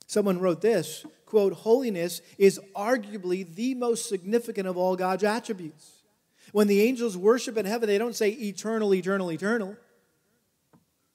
[0.06, 6.04] Someone wrote this quote, holiness is arguably the most significant of all God's attributes.
[6.52, 9.78] When the angels worship in heaven, they don't say eternal, eternal, eternal.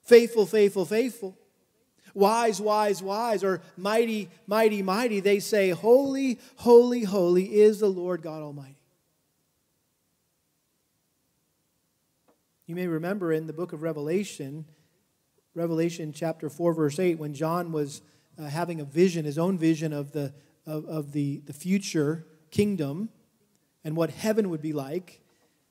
[0.03, 1.37] Faithful, faithful, faithful.
[2.17, 5.21] Wise, wise, wise, or mighty, mighty, mighty.
[5.21, 8.79] They say, Holy, holy, holy is the Lord God Almighty.
[12.67, 14.65] You may remember in the book of Revelation,
[15.55, 18.01] Revelation chapter 4, verse 8, when John was
[18.39, 20.33] uh, having a vision, his own vision of, the,
[20.67, 23.11] of, of the, the future kingdom
[23.85, 25.21] and what heaven would be like.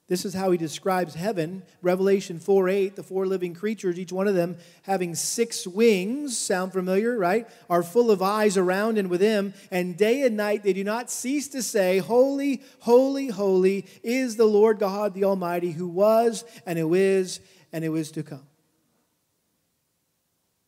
[0.07, 1.63] This is how he describes heaven.
[1.81, 6.73] Revelation 4 8, the four living creatures, each one of them having six wings, sound
[6.73, 7.47] familiar, right?
[7.71, 11.47] Are full of eyes around and within, and day and night they do not cease
[11.49, 16.93] to say, Holy, holy, holy is the Lord God the Almighty, who was and who
[16.93, 17.39] is
[17.73, 18.45] and who is to come.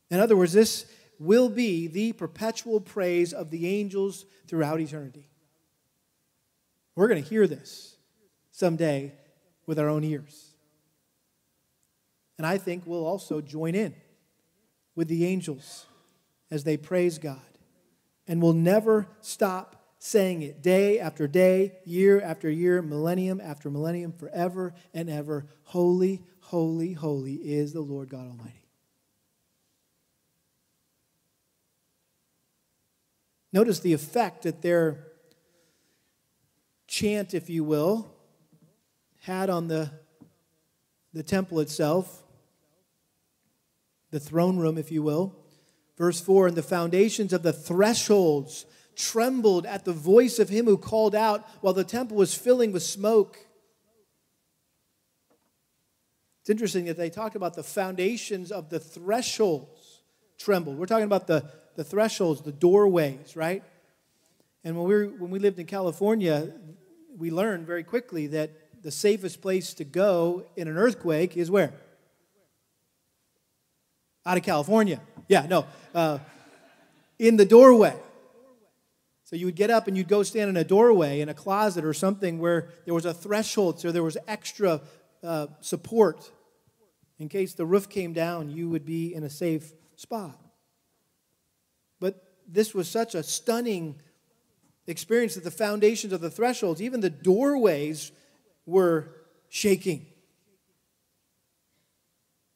[0.09, 0.87] In other words, this
[1.19, 5.29] will be the perpetual praise of the angels throughout eternity.
[6.95, 7.97] We're going to hear this
[8.51, 9.13] someday
[9.67, 10.53] with our own ears.
[12.37, 13.93] And I think we'll also join in
[14.95, 15.85] with the angels
[16.49, 17.41] as they praise God.
[18.27, 24.11] And we'll never stop saying it day after day, year after year, millennium after millennium,
[24.11, 25.45] forever and ever.
[25.63, 28.63] Holy, holy, holy is the Lord God Almighty.
[33.51, 35.07] Notice the effect that their
[36.85, 38.13] chant, if you will,
[39.27, 39.91] had on the,
[41.13, 42.23] the temple itself,
[44.09, 45.35] the throne room, if you will.
[45.97, 50.77] Verse 4 And the foundations of the thresholds trembled at the voice of him who
[50.77, 53.37] called out while the temple was filling with smoke.
[56.41, 60.01] It's interesting that they talked about the foundations of the thresholds
[60.39, 60.77] trembled.
[60.77, 63.61] We're talking about the, the thresholds, the doorways, right?
[64.63, 66.53] And when we, were, when we lived in California,
[67.17, 68.51] we learned very quickly that
[68.87, 71.73] the safest place to go in an earthquake is where?
[74.25, 75.01] Out of California.
[75.27, 75.65] Yeah, no.
[75.93, 76.19] Uh,
[77.19, 77.93] in the doorway.
[79.25, 81.83] So you would get up and you'd go stand in a doorway, in a closet
[81.83, 84.79] or something where there was a threshold, so there was extra
[85.21, 86.31] uh, support.
[87.19, 90.39] In case the roof came down, you would be in a safe spot.
[91.99, 93.99] But this was such a stunning
[94.87, 98.13] experience that the foundations of the thresholds, even the doorways,
[98.67, 99.09] were
[99.49, 100.05] shaking.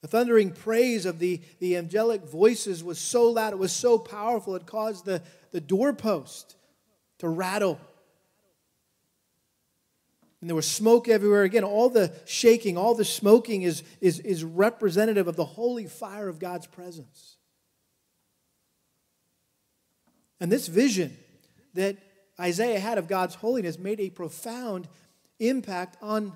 [0.01, 4.55] The thundering praise of the, the angelic voices was so loud, it was so powerful,
[4.55, 5.21] it caused the,
[5.51, 6.55] the doorpost
[7.19, 7.79] to rattle.
[10.41, 11.43] And there was smoke everywhere.
[11.43, 16.27] Again, all the shaking, all the smoking is, is, is representative of the holy fire
[16.27, 17.37] of God's presence.
[20.39, 21.15] And this vision
[21.75, 21.97] that
[22.39, 24.87] Isaiah had of God's holiness made a profound
[25.49, 26.33] impact on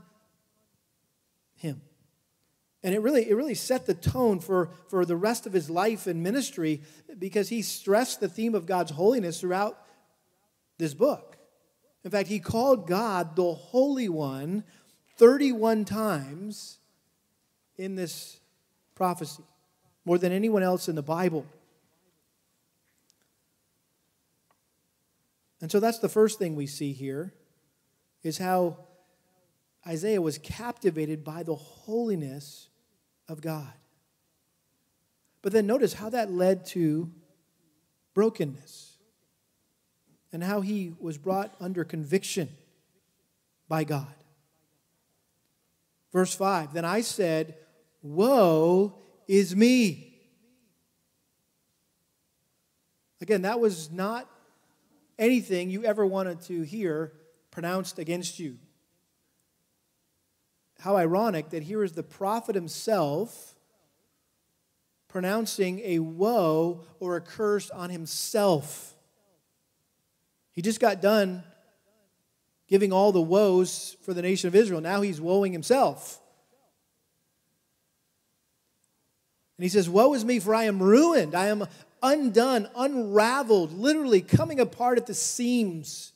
[1.56, 1.82] him.
[2.84, 6.06] And it really, it really set the tone for, for the rest of his life
[6.06, 6.82] and ministry
[7.18, 9.82] because he stressed the theme of God's holiness throughout
[10.78, 11.38] this book.
[12.04, 14.64] In fact, he called God the Holy One
[15.18, 16.78] 31 times
[17.78, 18.40] in this
[18.94, 19.44] prophecy,
[20.06, 21.46] more than anyone else in the Bible.
[25.62, 27.34] And so that's the first thing we see here
[28.22, 28.85] is how
[29.88, 32.70] Isaiah was captivated by the holiness
[33.28, 33.74] of God.
[35.42, 37.12] But then notice how that led to
[38.16, 38.98] brokenness
[40.32, 42.50] and how he was brought under conviction
[43.68, 44.14] by God.
[46.12, 47.56] Verse 5 Then I said,
[48.02, 48.96] Woe
[49.28, 50.14] is me.
[53.22, 54.30] Again, that was not
[55.18, 57.14] anything you ever wanted to hear
[57.52, 58.58] pronounced against you.
[60.86, 63.56] How ironic that here is the prophet himself
[65.08, 68.94] pronouncing a woe or a curse on himself.
[70.52, 71.44] He just got done
[72.68, 74.80] giving all the woes for the nation of Israel.
[74.80, 76.22] Now he's woeing himself.
[79.58, 81.34] And he says, Woe is me, for I am ruined.
[81.34, 81.66] I am
[82.04, 86.14] undone, unraveled, literally coming apart at the seams.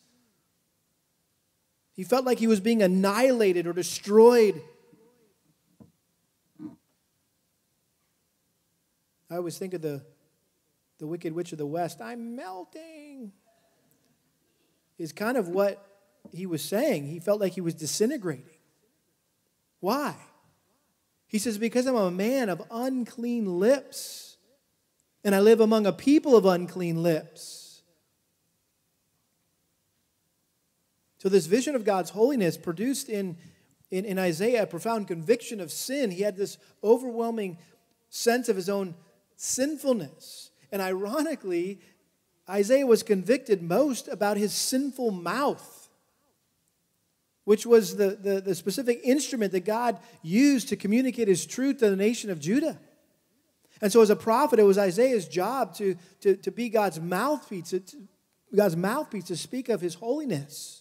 [1.99, 4.61] He felt like he was being annihilated or destroyed.
[9.29, 10.01] I always think of the,
[10.99, 11.99] the Wicked Witch of the West.
[11.99, 13.33] I'm melting.
[14.97, 15.85] Is kind of what
[16.31, 17.05] he was saying.
[17.07, 18.45] He felt like he was disintegrating.
[19.81, 20.15] Why?
[21.27, 24.37] He says, Because I'm a man of unclean lips,
[25.25, 27.68] and I live among a people of unclean lips.
[31.19, 33.37] So, this vision of God's holiness produced in,
[33.91, 36.11] in, in, Isaiah a profound conviction of sin.
[36.11, 37.57] He had this overwhelming
[38.09, 38.95] sense of his own
[39.35, 40.51] sinfulness.
[40.71, 41.81] And ironically,
[42.49, 45.89] Isaiah was convicted most about his sinful mouth,
[47.43, 51.89] which was the, the, the specific instrument that God used to communicate his truth to
[51.89, 52.79] the nation of Judah.
[53.81, 57.71] And so, as a prophet, it was Isaiah's job to, to, to be God's mouthpiece,
[57.71, 57.81] to,
[58.55, 60.78] God's mouthpiece to speak of his holiness.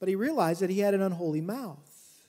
[0.00, 2.22] But he realized that he had an unholy mouth,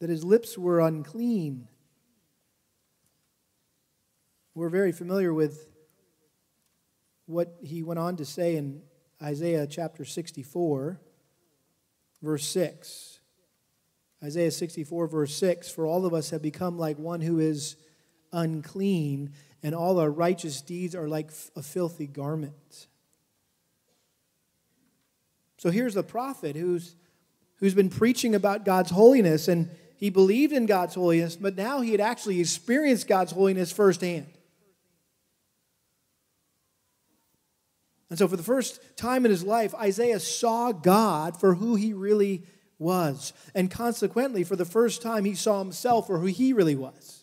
[0.00, 1.68] that his lips were unclean.
[4.54, 5.68] We're very familiar with
[7.26, 8.82] what he went on to say in
[9.22, 11.00] Isaiah chapter 64,
[12.22, 13.20] verse 6.
[14.22, 17.76] Isaiah 64, verse 6 For all of us have become like one who is
[18.32, 22.88] unclean, and all our righteous deeds are like a filthy garment.
[25.60, 26.94] So here's the prophet who's,
[27.56, 31.92] who's been preaching about God's holiness, and he believed in God's holiness, but now he
[31.92, 34.26] had actually experienced God's holiness firsthand.
[38.08, 41.92] And so, for the first time in his life, Isaiah saw God for who he
[41.92, 42.46] really
[42.78, 43.34] was.
[43.54, 47.19] And consequently, for the first time, he saw himself for who he really was.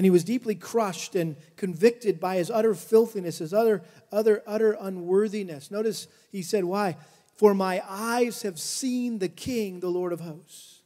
[0.00, 4.74] And he was deeply crushed and convicted by his utter filthiness, his utter, utter, utter
[4.80, 5.70] unworthiness.
[5.70, 6.96] Notice he said, Why?
[7.36, 10.80] For my eyes have seen the King, the Lord of hosts.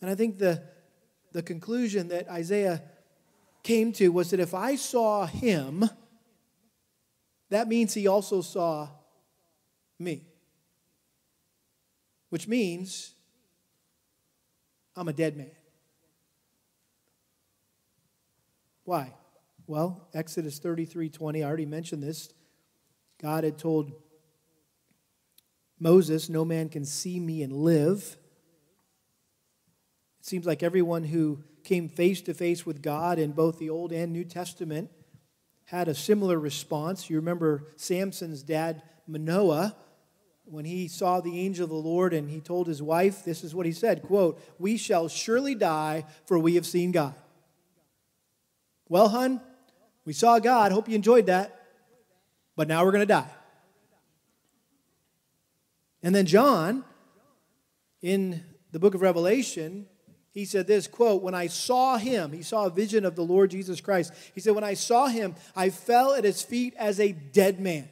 [0.00, 0.62] And I think the,
[1.32, 2.80] the conclusion that Isaiah
[3.64, 5.90] came to was that if I saw him,
[7.50, 8.86] that means he also saw
[9.98, 10.22] me.
[12.28, 13.14] Which means
[14.94, 15.57] I'm a dead man.
[18.88, 19.12] Why?
[19.66, 22.32] Well, Exodus 33 20, I already mentioned this.
[23.20, 23.92] God had told
[25.78, 28.16] Moses, No man can see me and live.
[30.20, 33.92] It seems like everyone who came face to face with God in both the Old
[33.92, 34.90] and New Testament
[35.66, 37.10] had a similar response.
[37.10, 39.76] You remember Samson's dad, Manoah,
[40.46, 43.54] when he saw the angel of the Lord and he told his wife, this is
[43.54, 47.14] what he said, quote, "We shall surely die for we have seen God."
[48.88, 49.40] Well, hun,
[50.04, 50.72] we saw God.
[50.72, 51.54] Hope you enjoyed that.
[52.56, 53.30] But now we're going to die.
[56.02, 56.84] And then John
[58.02, 59.86] in the book of Revelation,
[60.30, 63.50] he said this quote, When I saw him, he saw a vision of the Lord
[63.50, 64.12] Jesus Christ.
[64.34, 67.88] He said, When I saw him, I fell at his feet as a dead man.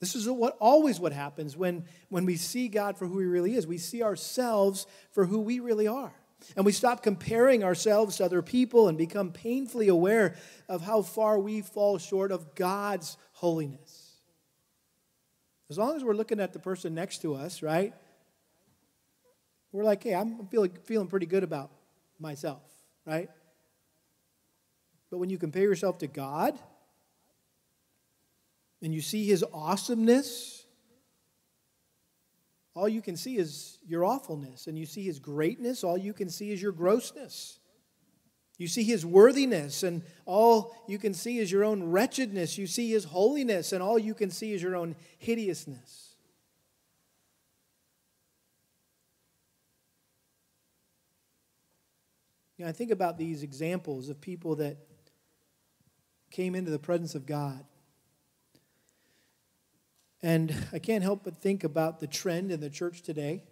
[0.00, 3.54] This is what always what happens when, when we see God for who he really
[3.54, 3.66] is.
[3.66, 6.14] We see ourselves for who we really are.
[6.54, 10.36] And we stop comparing ourselves to other people and become painfully aware
[10.68, 14.12] of how far we fall short of God's holiness.
[15.68, 17.92] As long as we're looking at the person next to us, right?
[19.72, 21.70] We're like, hey, I'm feeling, feeling pretty good about
[22.18, 22.62] myself,
[23.04, 23.28] right?
[25.10, 26.58] But when you compare yourself to God,
[28.82, 30.65] and you see his awesomeness,
[32.76, 34.66] all you can see is your awfulness.
[34.66, 37.58] And you see his greatness, all you can see is your grossness.
[38.58, 42.56] You see his worthiness, and all you can see is your own wretchedness.
[42.56, 46.14] You see his holiness, and all you can see is your own hideousness.
[52.56, 54.78] You know, I think about these examples of people that
[56.30, 57.62] came into the presence of God
[60.22, 63.42] and I can't help but think about the trend in the church today,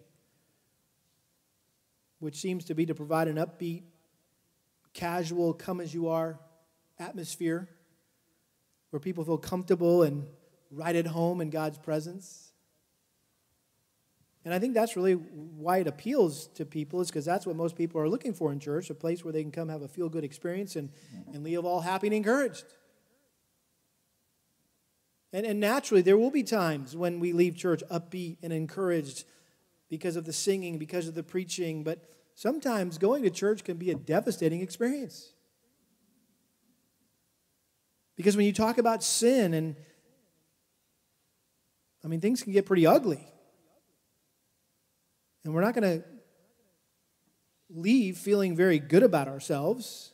[2.19, 3.83] which seems to be to provide an upbeat,
[4.93, 6.39] casual, come as you are
[6.97, 7.67] atmosphere
[8.89, 10.25] where people feel comfortable and
[10.71, 12.53] right at home in God's presence.
[14.45, 17.75] And I think that's really why it appeals to people, is because that's what most
[17.75, 20.07] people are looking for in church a place where they can come have a feel
[20.07, 20.89] good experience and,
[21.33, 22.63] and leave all happy and encouraged.
[25.35, 29.25] And, and naturally, there will be times when we leave church upbeat and encouraged
[29.89, 31.99] because of the singing, because of the preaching, but
[32.35, 35.33] sometimes going to church can be a devastating experience.
[38.15, 39.75] Because when you talk about sin and
[42.01, 43.27] I mean, things can get pretty ugly.
[45.43, 46.05] And we're not going to
[47.69, 50.13] leave feeling very good about ourselves.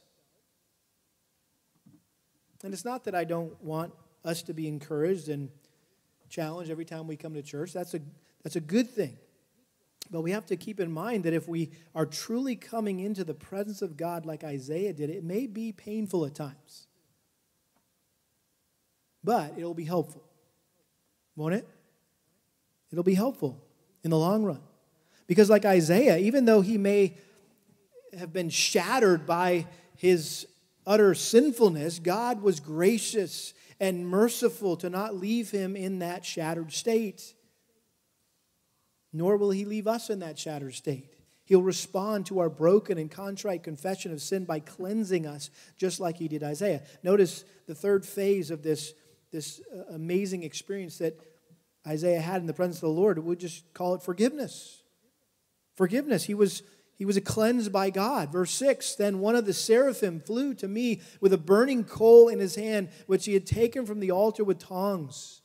[2.63, 3.93] And it's not that I don't want
[4.23, 5.49] us to be encouraged and
[6.29, 7.73] challenged every time we come to church.
[7.73, 7.99] That's a,
[8.43, 9.17] that's a good thing.
[10.09, 13.33] But we have to keep in mind that if we are truly coming into the
[13.33, 16.87] presence of God like Isaiah did, it may be painful at times.
[19.23, 20.23] But it'll be helpful.
[21.35, 21.67] Won't it?
[22.91, 23.61] It'll be helpful
[24.03, 24.61] in the long run.
[25.27, 27.15] Because, like Isaiah, even though he may
[28.17, 29.65] have been shattered by
[29.95, 30.45] his
[30.85, 37.33] utter sinfulness, God was gracious and merciful to not leave him in that shattered state.
[39.11, 41.15] Nor will he leave us in that shattered state.
[41.45, 46.17] He'll respond to our broken and contrite confession of sin by cleansing us, just like
[46.17, 46.83] he did Isaiah.
[47.01, 48.93] Notice the third phase of this,
[49.31, 51.19] this uh, amazing experience that
[51.85, 53.17] Isaiah had in the presence of the Lord.
[53.17, 54.83] We'll just call it forgiveness.
[55.75, 56.23] Forgiveness.
[56.23, 56.61] He was
[57.01, 58.31] he was cleansed by God.
[58.31, 62.37] Verse 6 Then one of the seraphim flew to me with a burning coal in
[62.37, 65.41] his hand, which he had taken from the altar with tongs.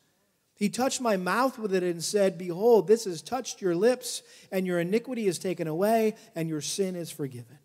[0.54, 4.66] He touched my mouth with it and said, Behold, this has touched your lips, and
[4.66, 7.58] your iniquity is taken away, and your sin is forgiven.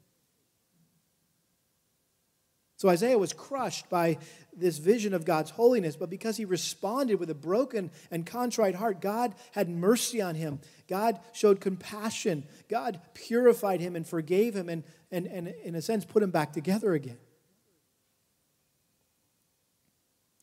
[2.81, 4.17] So Isaiah was crushed by
[4.57, 9.01] this vision of God's holiness, but because he responded with a broken and contrite heart,
[9.01, 10.59] God had mercy on him.
[10.87, 12.43] God showed compassion.
[12.69, 16.53] God purified him and forgave him and, and, and in a sense, put him back
[16.53, 17.19] together again.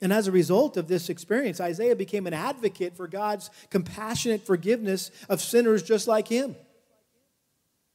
[0.01, 5.11] And as a result of this experience, Isaiah became an advocate for God's compassionate forgiveness
[5.29, 6.55] of sinners just like him.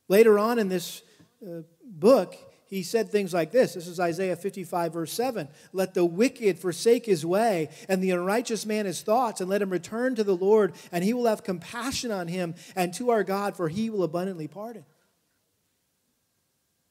[0.10, 1.02] Later on in this
[1.42, 2.36] uh, book,
[2.74, 3.76] he said things like this.
[3.76, 5.48] This is Isaiah 55, verse 7.
[5.74, 9.70] Let the wicked forsake his way, and the unrighteous man his thoughts, and let him
[9.70, 13.56] return to the Lord, and he will have compassion on him, and to our God,
[13.56, 14.86] for he will abundantly pardon.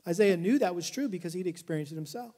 [0.06, 2.34] Isaiah knew that was true because he'd experienced it himself.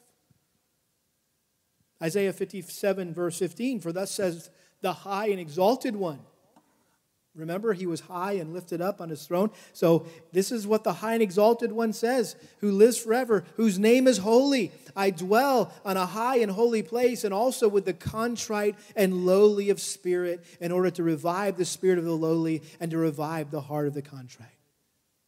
[2.03, 6.20] Isaiah 57, verse 15 For thus says the high and exalted one
[7.37, 9.51] Remember, he was high and lifted up on his throne.
[9.72, 14.07] So, this is what the high and exalted one says, who lives forever, whose name
[14.07, 14.70] is holy.
[14.95, 19.70] I dwell on a high and holy place, and also with the contrite and lowly
[19.70, 23.62] of spirit, in order to revive the spirit of the lowly and to revive the
[23.62, 24.49] heart of the contrite.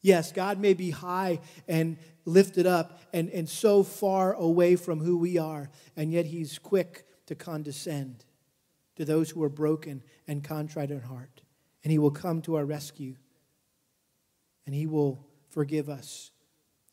[0.00, 5.18] Yes, God may be high and lifted up and, and so far away from who
[5.18, 8.24] we are, and yet he's quick to condescend
[8.94, 11.35] to those who are broken and contrite in heart
[11.86, 13.14] and He will come to our rescue,
[14.66, 16.32] and He will forgive us,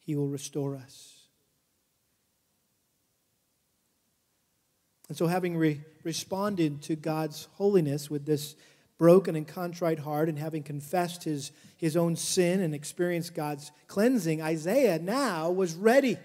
[0.02, 1.16] He will restore us.
[5.10, 8.56] And so, having re- responded to God's holiness with this
[9.00, 14.44] broken and contrite heart, and having confessed his, his own sin and experienced God's cleansing,
[14.44, 16.20] Isaiah now was ready.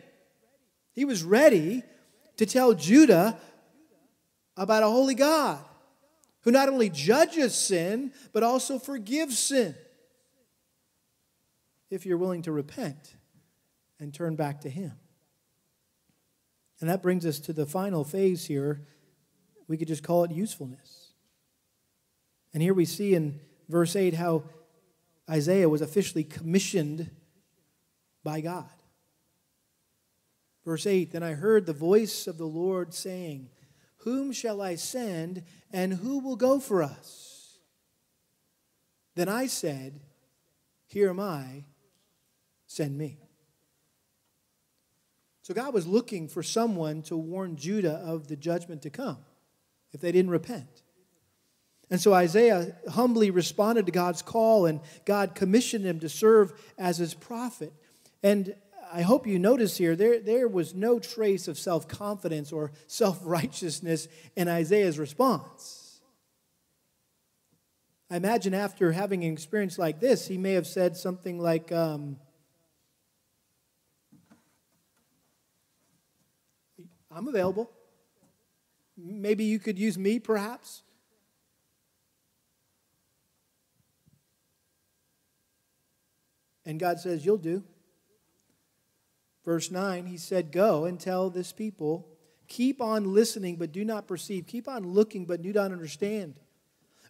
[0.92, 1.84] He was ready
[2.36, 3.38] to tell Judah
[4.58, 5.64] about a holy God
[6.42, 9.74] who not only judges sin, but also forgives sin.
[11.90, 13.14] If you're willing to repent
[13.98, 14.92] and turn back to Him.
[16.80, 18.86] And that brings us to the final phase here.
[19.66, 21.12] We could just call it usefulness.
[22.54, 24.44] And here we see in verse 8 how
[25.28, 27.10] Isaiah was officially commissioned
[28.22, 28.70] by God.
[30.64, 33.50] Verse 8 Then I heard the voice of the Lord saying,
[33.98, 35.42] whom shall I send,
[35.72, 37.58] and who will go for us?
[39.14, 40.00] Then I said,
[40.86, 41.64] Here am I,
[42.66, 43.18] send me.
[45.42, 49.18] So God was looking for someone to warn Judah of the judgment to come
[49.92, 50.82] if they didn't repent.
[51.90, 56.98] And so Isaiah humbly responded to God's call, and God commissioned him to serve as
[56.98, 57.72] his prophet.
[58.22, 58.54] And
[58.92, 63.20] I hope you notice here, there, there was no trace of self confidence or self
[63.22, 66.00] righteousness in Isaiah's response.
[68.10, 72.16] I imagine after having an experience like this, he may have said something like, um,
[77.10, 77.70] I'm available.
[78.96, 80.82] Maybe you could use me, perhaps.
[86.64, 87.62] And God says, You'll do.
[89.48, 92.06] Verse 9, he said, Go and tell this people,
[92.48, 94.46] keep on listening, but do not perceive.
[94.46, 96.34] Keep on looking, but do not understand.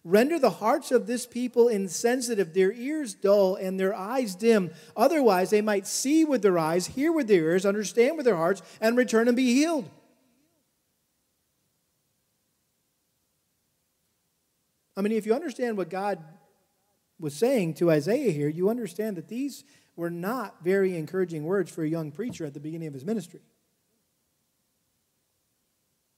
[0.05, 4.71] Render the hearts of this people insensitive, their ears dull, and their eyes dim.
[4.95, 8.61] Otherwise, they might see with their eyes, hear with their ears, understand with their hearts,
[8.79, 9.89] and return and be healed.
[14.95, 16.23] I mean, if you understand what God
[17.19, 19.65] was saying to Isaiah here, you understand that these
[19.99, 23.41] were not very encouraging words for a young preacher at the beginning of his ministry.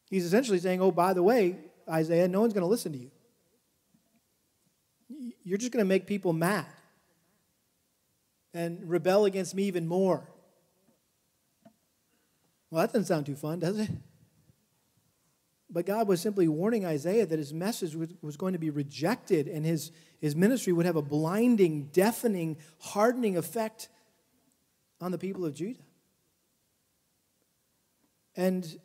[0.08, 1.58] He's essentially saying, Oh, by the way,
[1.90, 3.10] Isaiah, no one's going to listen to you.
[5.44, 6.68] You're just going to make people mad
[8.54, 10.30] and rebel against me even more.
[12.70, 13.90] Well, that doesn't sound too fun, does it?
[15.72, 19.66] But God was simply warning Isaiah that his message was going to be rejected and
[19.66, 23.88] his, his ministry would have a blinding, deafening, hardening effect
[25.00, 25.80] on the people of Judah.
[28.36, 28.80] And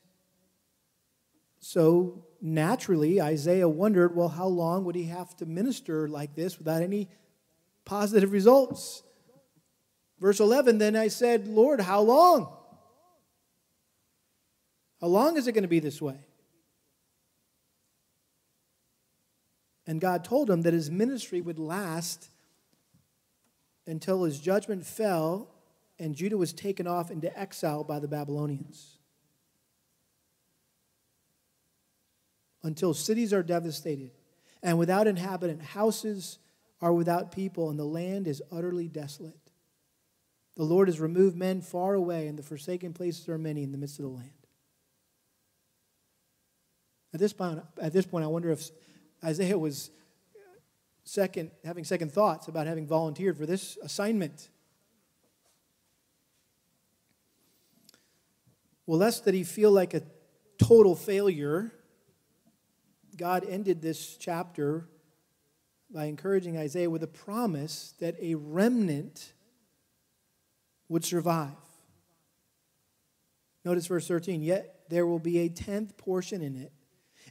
[1.59, 6.83] so naturally, Isaiah wondered well, how long would he have to minister like this without
[6.83, 7.09] any
[7.85, 9.03] positive results?
[10.21, 12.53] Verse 11 Then I said, Lord, how long?
[15.01, 16.27] How long is it going to be this way?
[19.87, 22.29] And God told him that his ministry would last
[23.87, 25.49] until his judgment fell
[25.99, 28.99] and Judah was taken off into exile by the Babylonians.
[32.63, 34.11] Until cities are devastated
[34.63, 36.39] and without inhabitant, houses
[36.81, 39.39] are without people, and the land is utterly desolate.
[40.57, 43.79] The Lord has removed men far away, and the forsaken places are many in the
[43.79, 44.31] midst of the land.
[47.15, 48.69] At this point, at this point I wonder if
[49.27, 49.91] Isaiah was
[51.03, 54.51] second, having second thoughts about having volunteered for this assignment.
[58.87, 60.03] Well, lest that he feel like a
[60.59, 61.73] total failure,
[63.17, 64.89] God ended this chapter
[65.91, 69.33] by encouraging Isaiah with a promise that a remnant
[70.89, 71.51] would survive.
[73.65, 76.73] Notice verse 13, yet there will be a tenth portion in it,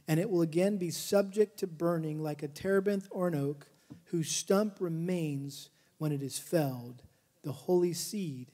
[0.08, 3.66] and it will again be subject to burning like a terebinth or an oak,
[4.06, 7.02] whose stump remains when it is felled.
[7.42, 8.50] The holy seed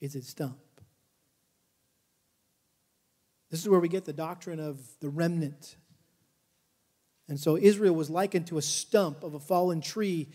[0.00, 0.58] is its stump.
[3.50, 5.76] This is where we get the doctrine of the remnant.
[7.28, 10.28] And so Israel was likened to a stump of a fallen tree.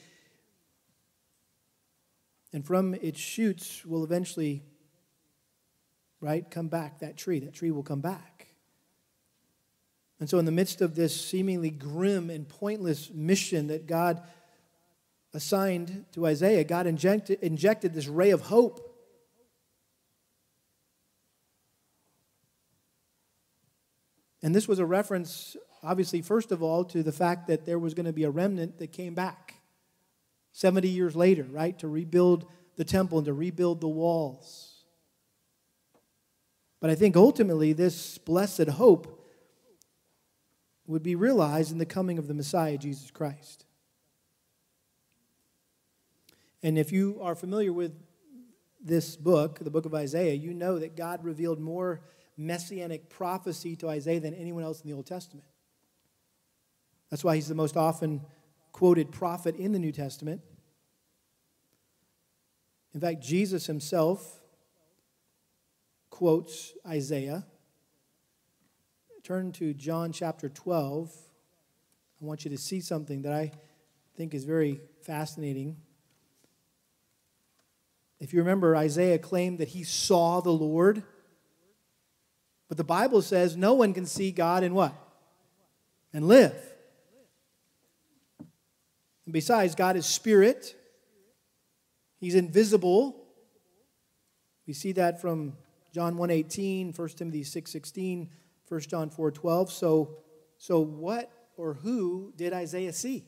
[2.54, 4.64] And from its shoots will eventually,
[6.20, 7.40] right, come back that tree.
[7.40, 8.31] That tree will come back.
[10.22, 14.22] And so, in the midst of this seemingly grim and pointless mission that God
[15.34, 18.92] assigned to Isaiah, God injected, injected this ray of hope
[24.42, 27.94] And this was a reference, obviously, first of all, to the fact that there was
[27.94, 29.56] going to be a remnant that came back
[30.54, 32.46] 70 years later, right, to rebuild
[32.76, 34.84] the temple and to rebuild the walls.
[36.80, 39.20] But I think ultimately this blessed hope
[40.88, 43.66] would be realized in the coming of the Messiah, Jesus Christ.
[46.64, 47.94] And if you are familiar with
[48.84, 52.02] this book, the book of Isaiah, you know that God revealed more
[52.38, 55.46] messianic prophecy to Isaiah than anyone else in the Old Testament.
[57.10, 58.22] That's why he's the most often
[58.72, 60.42] quoted prophet in the New Testament.
[62.94, 64.42] In fact, Jesus himself
[66.10, 67.46] quotes Isaiah.
[69.24, 71.16] Turn to John chapter 12.
[72.22, 73.52] I want you to see something that I
[74.18, 75.78] think is very fascinating.
[78.20, 81.04] If you remember, Isaiah claimed that he saw the Lord.
[82.68, 84.94] But the Bible says no one can see God and what?
[86.14, 86.56] And live.
[88.40, 90.76] And besides, God is spirit,
[92.20, 93.18] He's invisible.
[94.66, 95.58] We see that from
[95.92, 98.30] John 1:18, 1 Timothy 6:16,
[98.72, 99.70] 1 John 4:12.
[99.70, 100.16] So
[100.58, 103.26] so what or who did Isaiah see?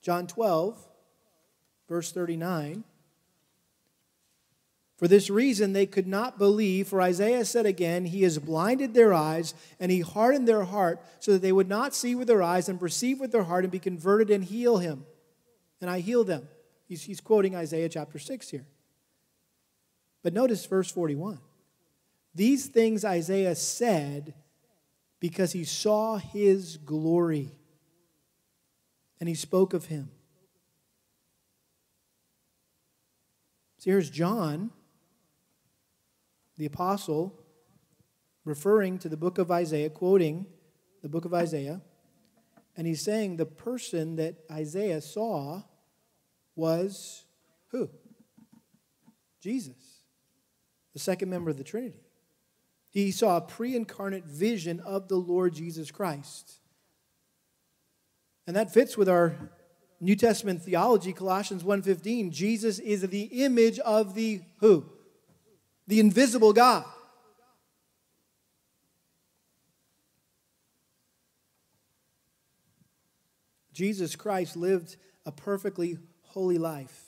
[0.00, 0.88] John 12
[1.86, 2.84] verse 39
[4.96, 9.14] for this reason, they could not believe, for Isaiah said again, He has blinded their
[9.14, 12.68] eyes, and He hardened their heart, so that they would not see with their eyes
[12.68, 15.06] and perceive with their heart and be converted and heal Him.
[15.80, 16.46] And I heal them.
[16.86, 18.66] He's, he's quoting Isaiah chapter 6 here.
[20.22, 21.38] But notice verse 41.
[22.34, 24.34] These things Isaiah said
[25.18, 27.50] because he saw his glory,
[29.18, 30.10] and he spoke of him.
[33.78, 34.70] So here's John
[36.56, 37.34] the apostle,
[38.44, 40.44] referring to the book of Isaiah, quoting
[41.02, 41.80] the book of Isaiah,
[42.76, 45.62] and he's saying the person that Isaiah saw
[46.54, 47.24] was
[47.68, 47.88] who?
[49.40, 50.02] Jesus,
[50.92, 52.09] the second member of the Trinity.
[52.90, 56.60] He saw a pre incarnate vision of the Lord Jesus Christ.
[58.46, 59.36] And that fits with our
[60.00, 62.32] New Testament theology, Colossians 1:15.
[62.32, 64.84] Jesus is the image of the who?
[65.90, 66.84] the invisible God.
[73.72, 77.06] Jesus Christ lived a perfectly holy life.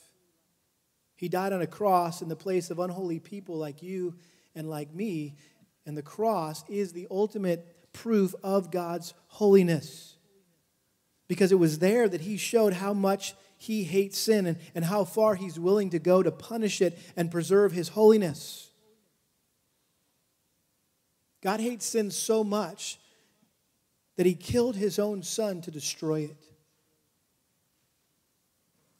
[1.14, 4.16] He died on a cross in the place of unholy people like you
[4.56, 5.36] and like me.
[5.84, 10.16] And the cross is the ultimate proof of God's holiness.
[11.28, 15.04] Because it was there that he showed how much he hates sin and, and how
[15.04, 18.70] far he's willing to go to punish it and preserve his holiness.
[21.42, 22.98] God hates sin so much
[24.16, 26.51] that he killed his own son to destroy it.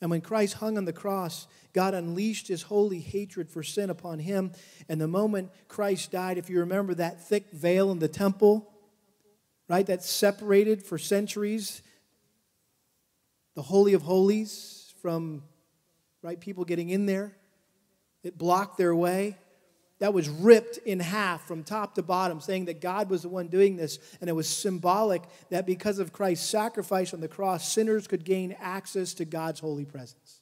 [0.02, 4.18] And when Christ hung on the cross, God unleashed his holy hatred for sin upon
[4.18, 4.50] him.
[4.88, 8.68] And the moment Christ died, if you remember that thick veil in the temple,
[9.68, 11.82] right, that separated for centuries
[13.54, 15.44] the Holy of Holies from
[16.20, 17.36] right people getting in there,
[18.24, 19.36] it blocked their way
[20.02, 23.46] that was ripped in half from top to bottom, saying that God was the one
[23.46, 24.00] doing this.
[24.20, 28.56] And it was symbolic that because of Christ's sacrifice on the cross, sinners could gain
[28.58, 30.40] access to God's holy presence.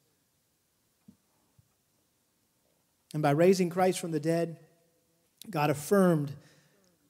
[3.13, 4.57] And by raising Christ from the dead,
[5.51, 6.33] God affirmed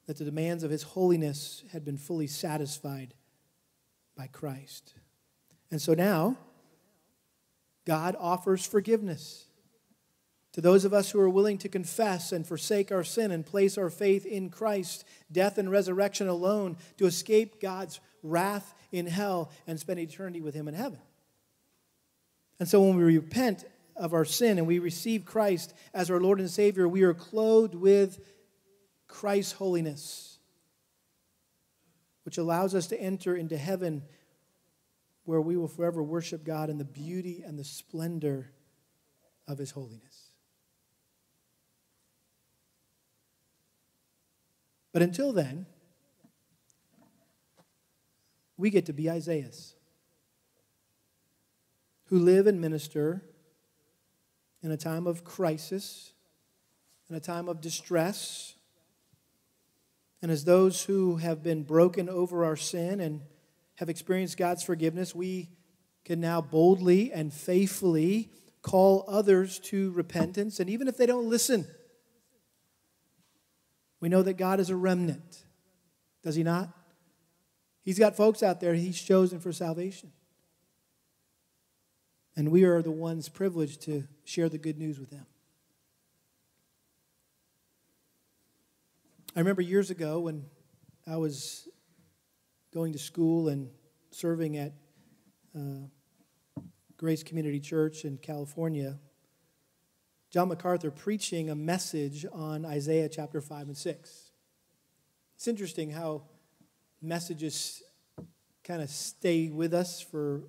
[0.07, 3.13] that the demands of his holiness had been fully satisfied
[4.17, 4.95] by Christ.
[5.71, 6.35] And so now,
[7.85, 9.45] God offers forgiveness
[10.53, 13.77] to those of us who are willing to confess and forsake our sin and place
[13.77, 19.79] our faith in Christ, death and resurrection alone, to escape God's wrath in hell and
[19.79, 20.99] spend eternity with Him in heaven.
[22.59, 26.39] And so when we repent of our sin and we receive Christ as our Lord
[26.39, 28.19] and Savior, we are clothed with
[29.07, 30.37] Christ's holiness,
[32.23, 34.03] which allows us to enter into heaven
[35.23, 38.51] where we will forever worship God in the beauty and the splendor
[39.47, 40.10] of His holiness.
[44.93, 45.65] But until then,
[48.57, 49.75] we get to be Isaiahs
[52.05, 53.23] who live and minister
[54.61, 56.11] in a time of crisis,
[57.09, 58.55] in a time of distress,
[60.21, 63.21] and as those who have been broken over our sin and
[63.75, 65.49] have experienced God's forgiveness, we
[66.05, 68.31] can now boldly and faithfully
[68.61, 70.59] call others to repentance.
[70.59, 71.65] And even if they don't listen,
[74.01, 75.45] we know that God is a remnant.
[76.23, 76.69] Does he not?
[77.83, 80.11] He's got folks out there he's chosen for salvation.
[82.35, 85.25] And we are the ones privileged to share the good news with them.
[89.35, 90.45] I remember years ago when
[91.07, 91.67] I was
[92.73, 93.69] going to school and
[94.11, 94.73] serving at
[95.55, 95.87] uh,
[96.97, 98.99] Grace Community Church in California,
[100.31, 104.31] John MacArthur preaching a message on Isaiah chapter 5 and 6.
[105.35, 106.23] It's interesting how
[107.01, 107.83] messages
[108.63, 110.43] kind of stay with us for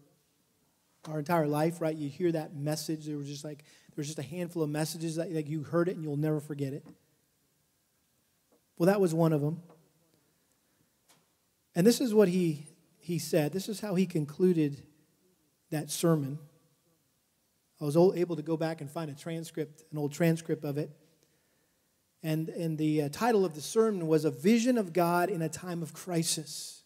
[1.09, 1.97] our entire life, right?
[1.97, 3.65] You hear that message, there was just like
[3.97, 6.73] there's just a handful of messages that like you heard it and you'll never forget
[6.73, 6.87] it.
[8.79, 9.63] Well, that was one of them.
[11.75, 12.67] And this is what he
[13.01, 13.53] he said.
[13.53, 14.81] This is how he concluded
[15.71, 16.39] that sermon.
[17.83, 20.91] I was able to go back and find a transcript, an old transcript of it.
[22.23, 25.49] And, and the uh, title of the sermon was A Vision of God in a
[25.49, 26.85] Time of Crisis.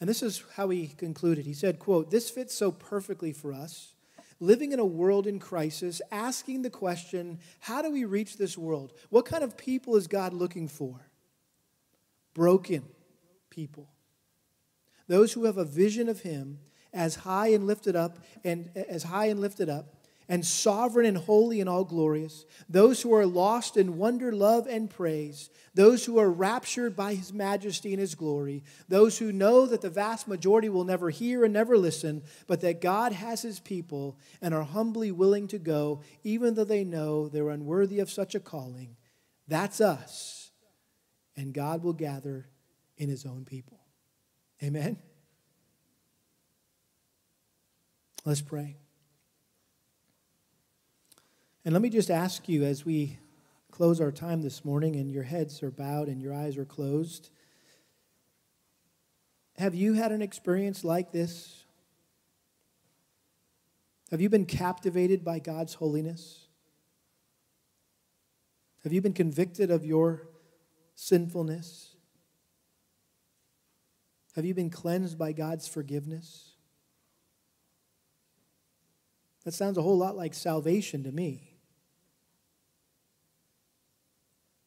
[0.00, 1.44] And this is how he concluded.
[1.44, 3.92] He said, quote, This fits so perfectly for us,
[4.40, 8.94] living in a world in crisis, asking the question, how do we reach this world?
[9.10, 11.06] What kind of people is God looking for?
[12.32, 12.82] Broken
[13.50, 13.90] people.
[15.06, 16.60] Those who have a vision of him
[16.92, 19.94] as high and lifted up and as high and lifted up
[20.28, 24.88] and sovereign and holy and all glorious those who are lost in wonder love and
[24.88, 29.80] praise those who are raptured by his majesty and his glory those who know that
[29.80, 34.16] the vast majority will never hear and never listen but that god has his people
[34.40, 38.40] and are humbly willing to go even though they know they're unworthy of such a
[38.40, 38.96] calling.
[39.48, 40.50] That's us.
[41.36, 42.48] And god will gather
[42.96, 43.80] in his own people.
[44.62, 44.98] Amen
[48.24, 48.76] Let's pray.
[51.64, 53.18] And let me just ask you as we
[53.72, 57.30] close our time this morning and your heads are bowed and your eyes are closed,
[59.56, 61.64] have you had an experience like this?
[64.10, 66.46] Have you been captivated by God's holiness?
[68.84, 70.28] Have you been convicted of your
[70.94, 71.96] sinfulness?
[74.36, 76.51] Have you been cleansed by God's forgiveness?
[79.44, 81.52] That sounds a whole lot like salvation to me.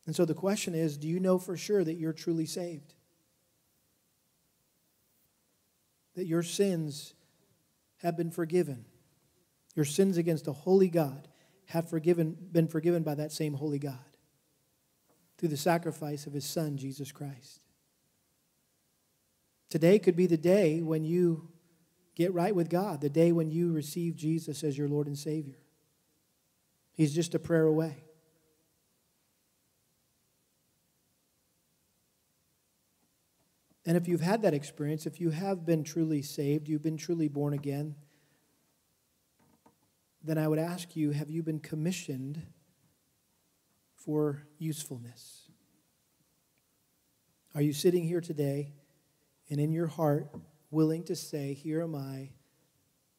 [0.06, 2.94] And so the question is do you know for sure that you're truly saved?
[6.16, 7.14] That your sins
[7.98, 8.86] have been forgiven.
[9.76, 11.28] Your sins against a holy God
[11.68, 13.98] have forgiven, been forgiven by that same holy God
[15.38, 17.60] through the sacrifice of his Son, Jesus Christ.
[19.70, 21.50] Today could be the day when you
[22.16, 25.58] Get right with God the day when you receive Jesus as your Lord and Savior.
[26.94, 28.06] He's just a prayer away.
[33.86, 37.28] And if you've had that experience, if you have been truly saved, you've been truly
[37.28, 37.96] born again,
[40.24, 42.42] then I would ask you have you been commissioned
[43.96, 45.50] for usefulness?
[47.54, 48.74] Are you sitting here today
[49.50, 50.28] and in your heart
[50.72, 52.30] willing to say, Here am I,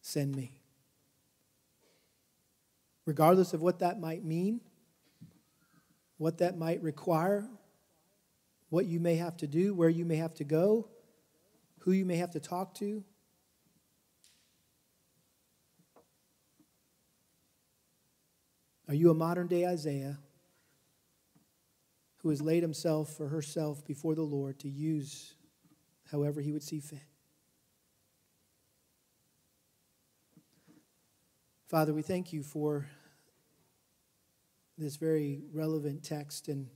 [0.01, 0.61] send me?
[3.05, 4.61] Regardless of what that might mean,
[6.19, 7.49] what that might require,
[8.69, 10.89] what you may have to do, where you may have to go,
[11.81, 13.05] who you may have to talk to.
[18.89, 20.19] Are you a modern day Isaiah
[22.19, 25.35] who has laid himself or herself before the Lord to use
[26.11, 26.99] however he would see fit?
[31.69, 32.87] Father, we thank you for
[34.79, 36.69] this very relevant text, and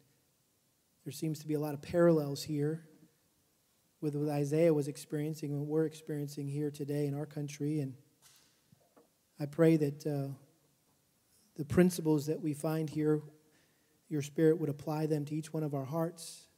[1.05, 2.83] there seems to be a lot of parallels here
[4.01, 7.79] with what Isaiah was experiencing and what we're experiencing here today in our country.
[7.79, 7.95] And
[9.39, 10.33] I pray that uh,
[11.55, 13.23] the principles that we find here,
[14.09, 16.49] your Spirit would apply them to each one of our hearts,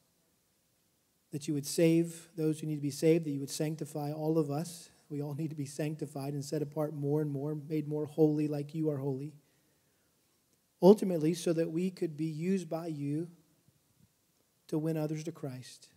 [1.33, 4.39] that you would save those who need to be saved, that you would sanctify all
[4.39, 4.89] of us.
[5.13, 8.49] We all need to be sanctified and set apart more and more, made more holy
[8.49, 9.35] like you are holy
[10.83, 13.29] ultimately so that we could be used by you
[14.67, 15.89] to win others to Christ.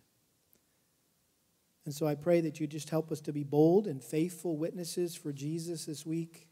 [1.84, 5.14] And so I pray that you just help us to be bold and faithful witnesses
[5.14, 6.48] for Jesus this week,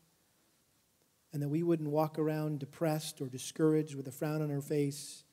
[1.33, 5.25] and that we wouldn't walk around depressed or discouraged with a frown on our face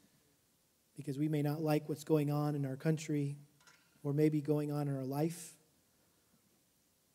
[0.96, 3.38] because we may not like what's going on in our country
[4.04, 5.54] or maybe going on in our life.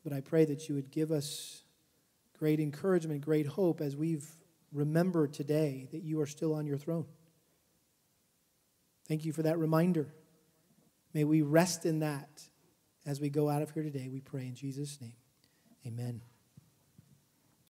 [0.07, 1.65] But I pray that you would give us
[2.39, 4.25] great encouragement, great hope as we've
[4.73, 7.07] remembered today that you are still on your throne.
[9.09, 10.15] Thank you for that reminder.
[11.13, 12.29] May we rest in that
[13.05, 14.09] as we go out of here today.
[14.09, 15.17] We pray in Jesus' name.
[15.85, 16.21] Amen.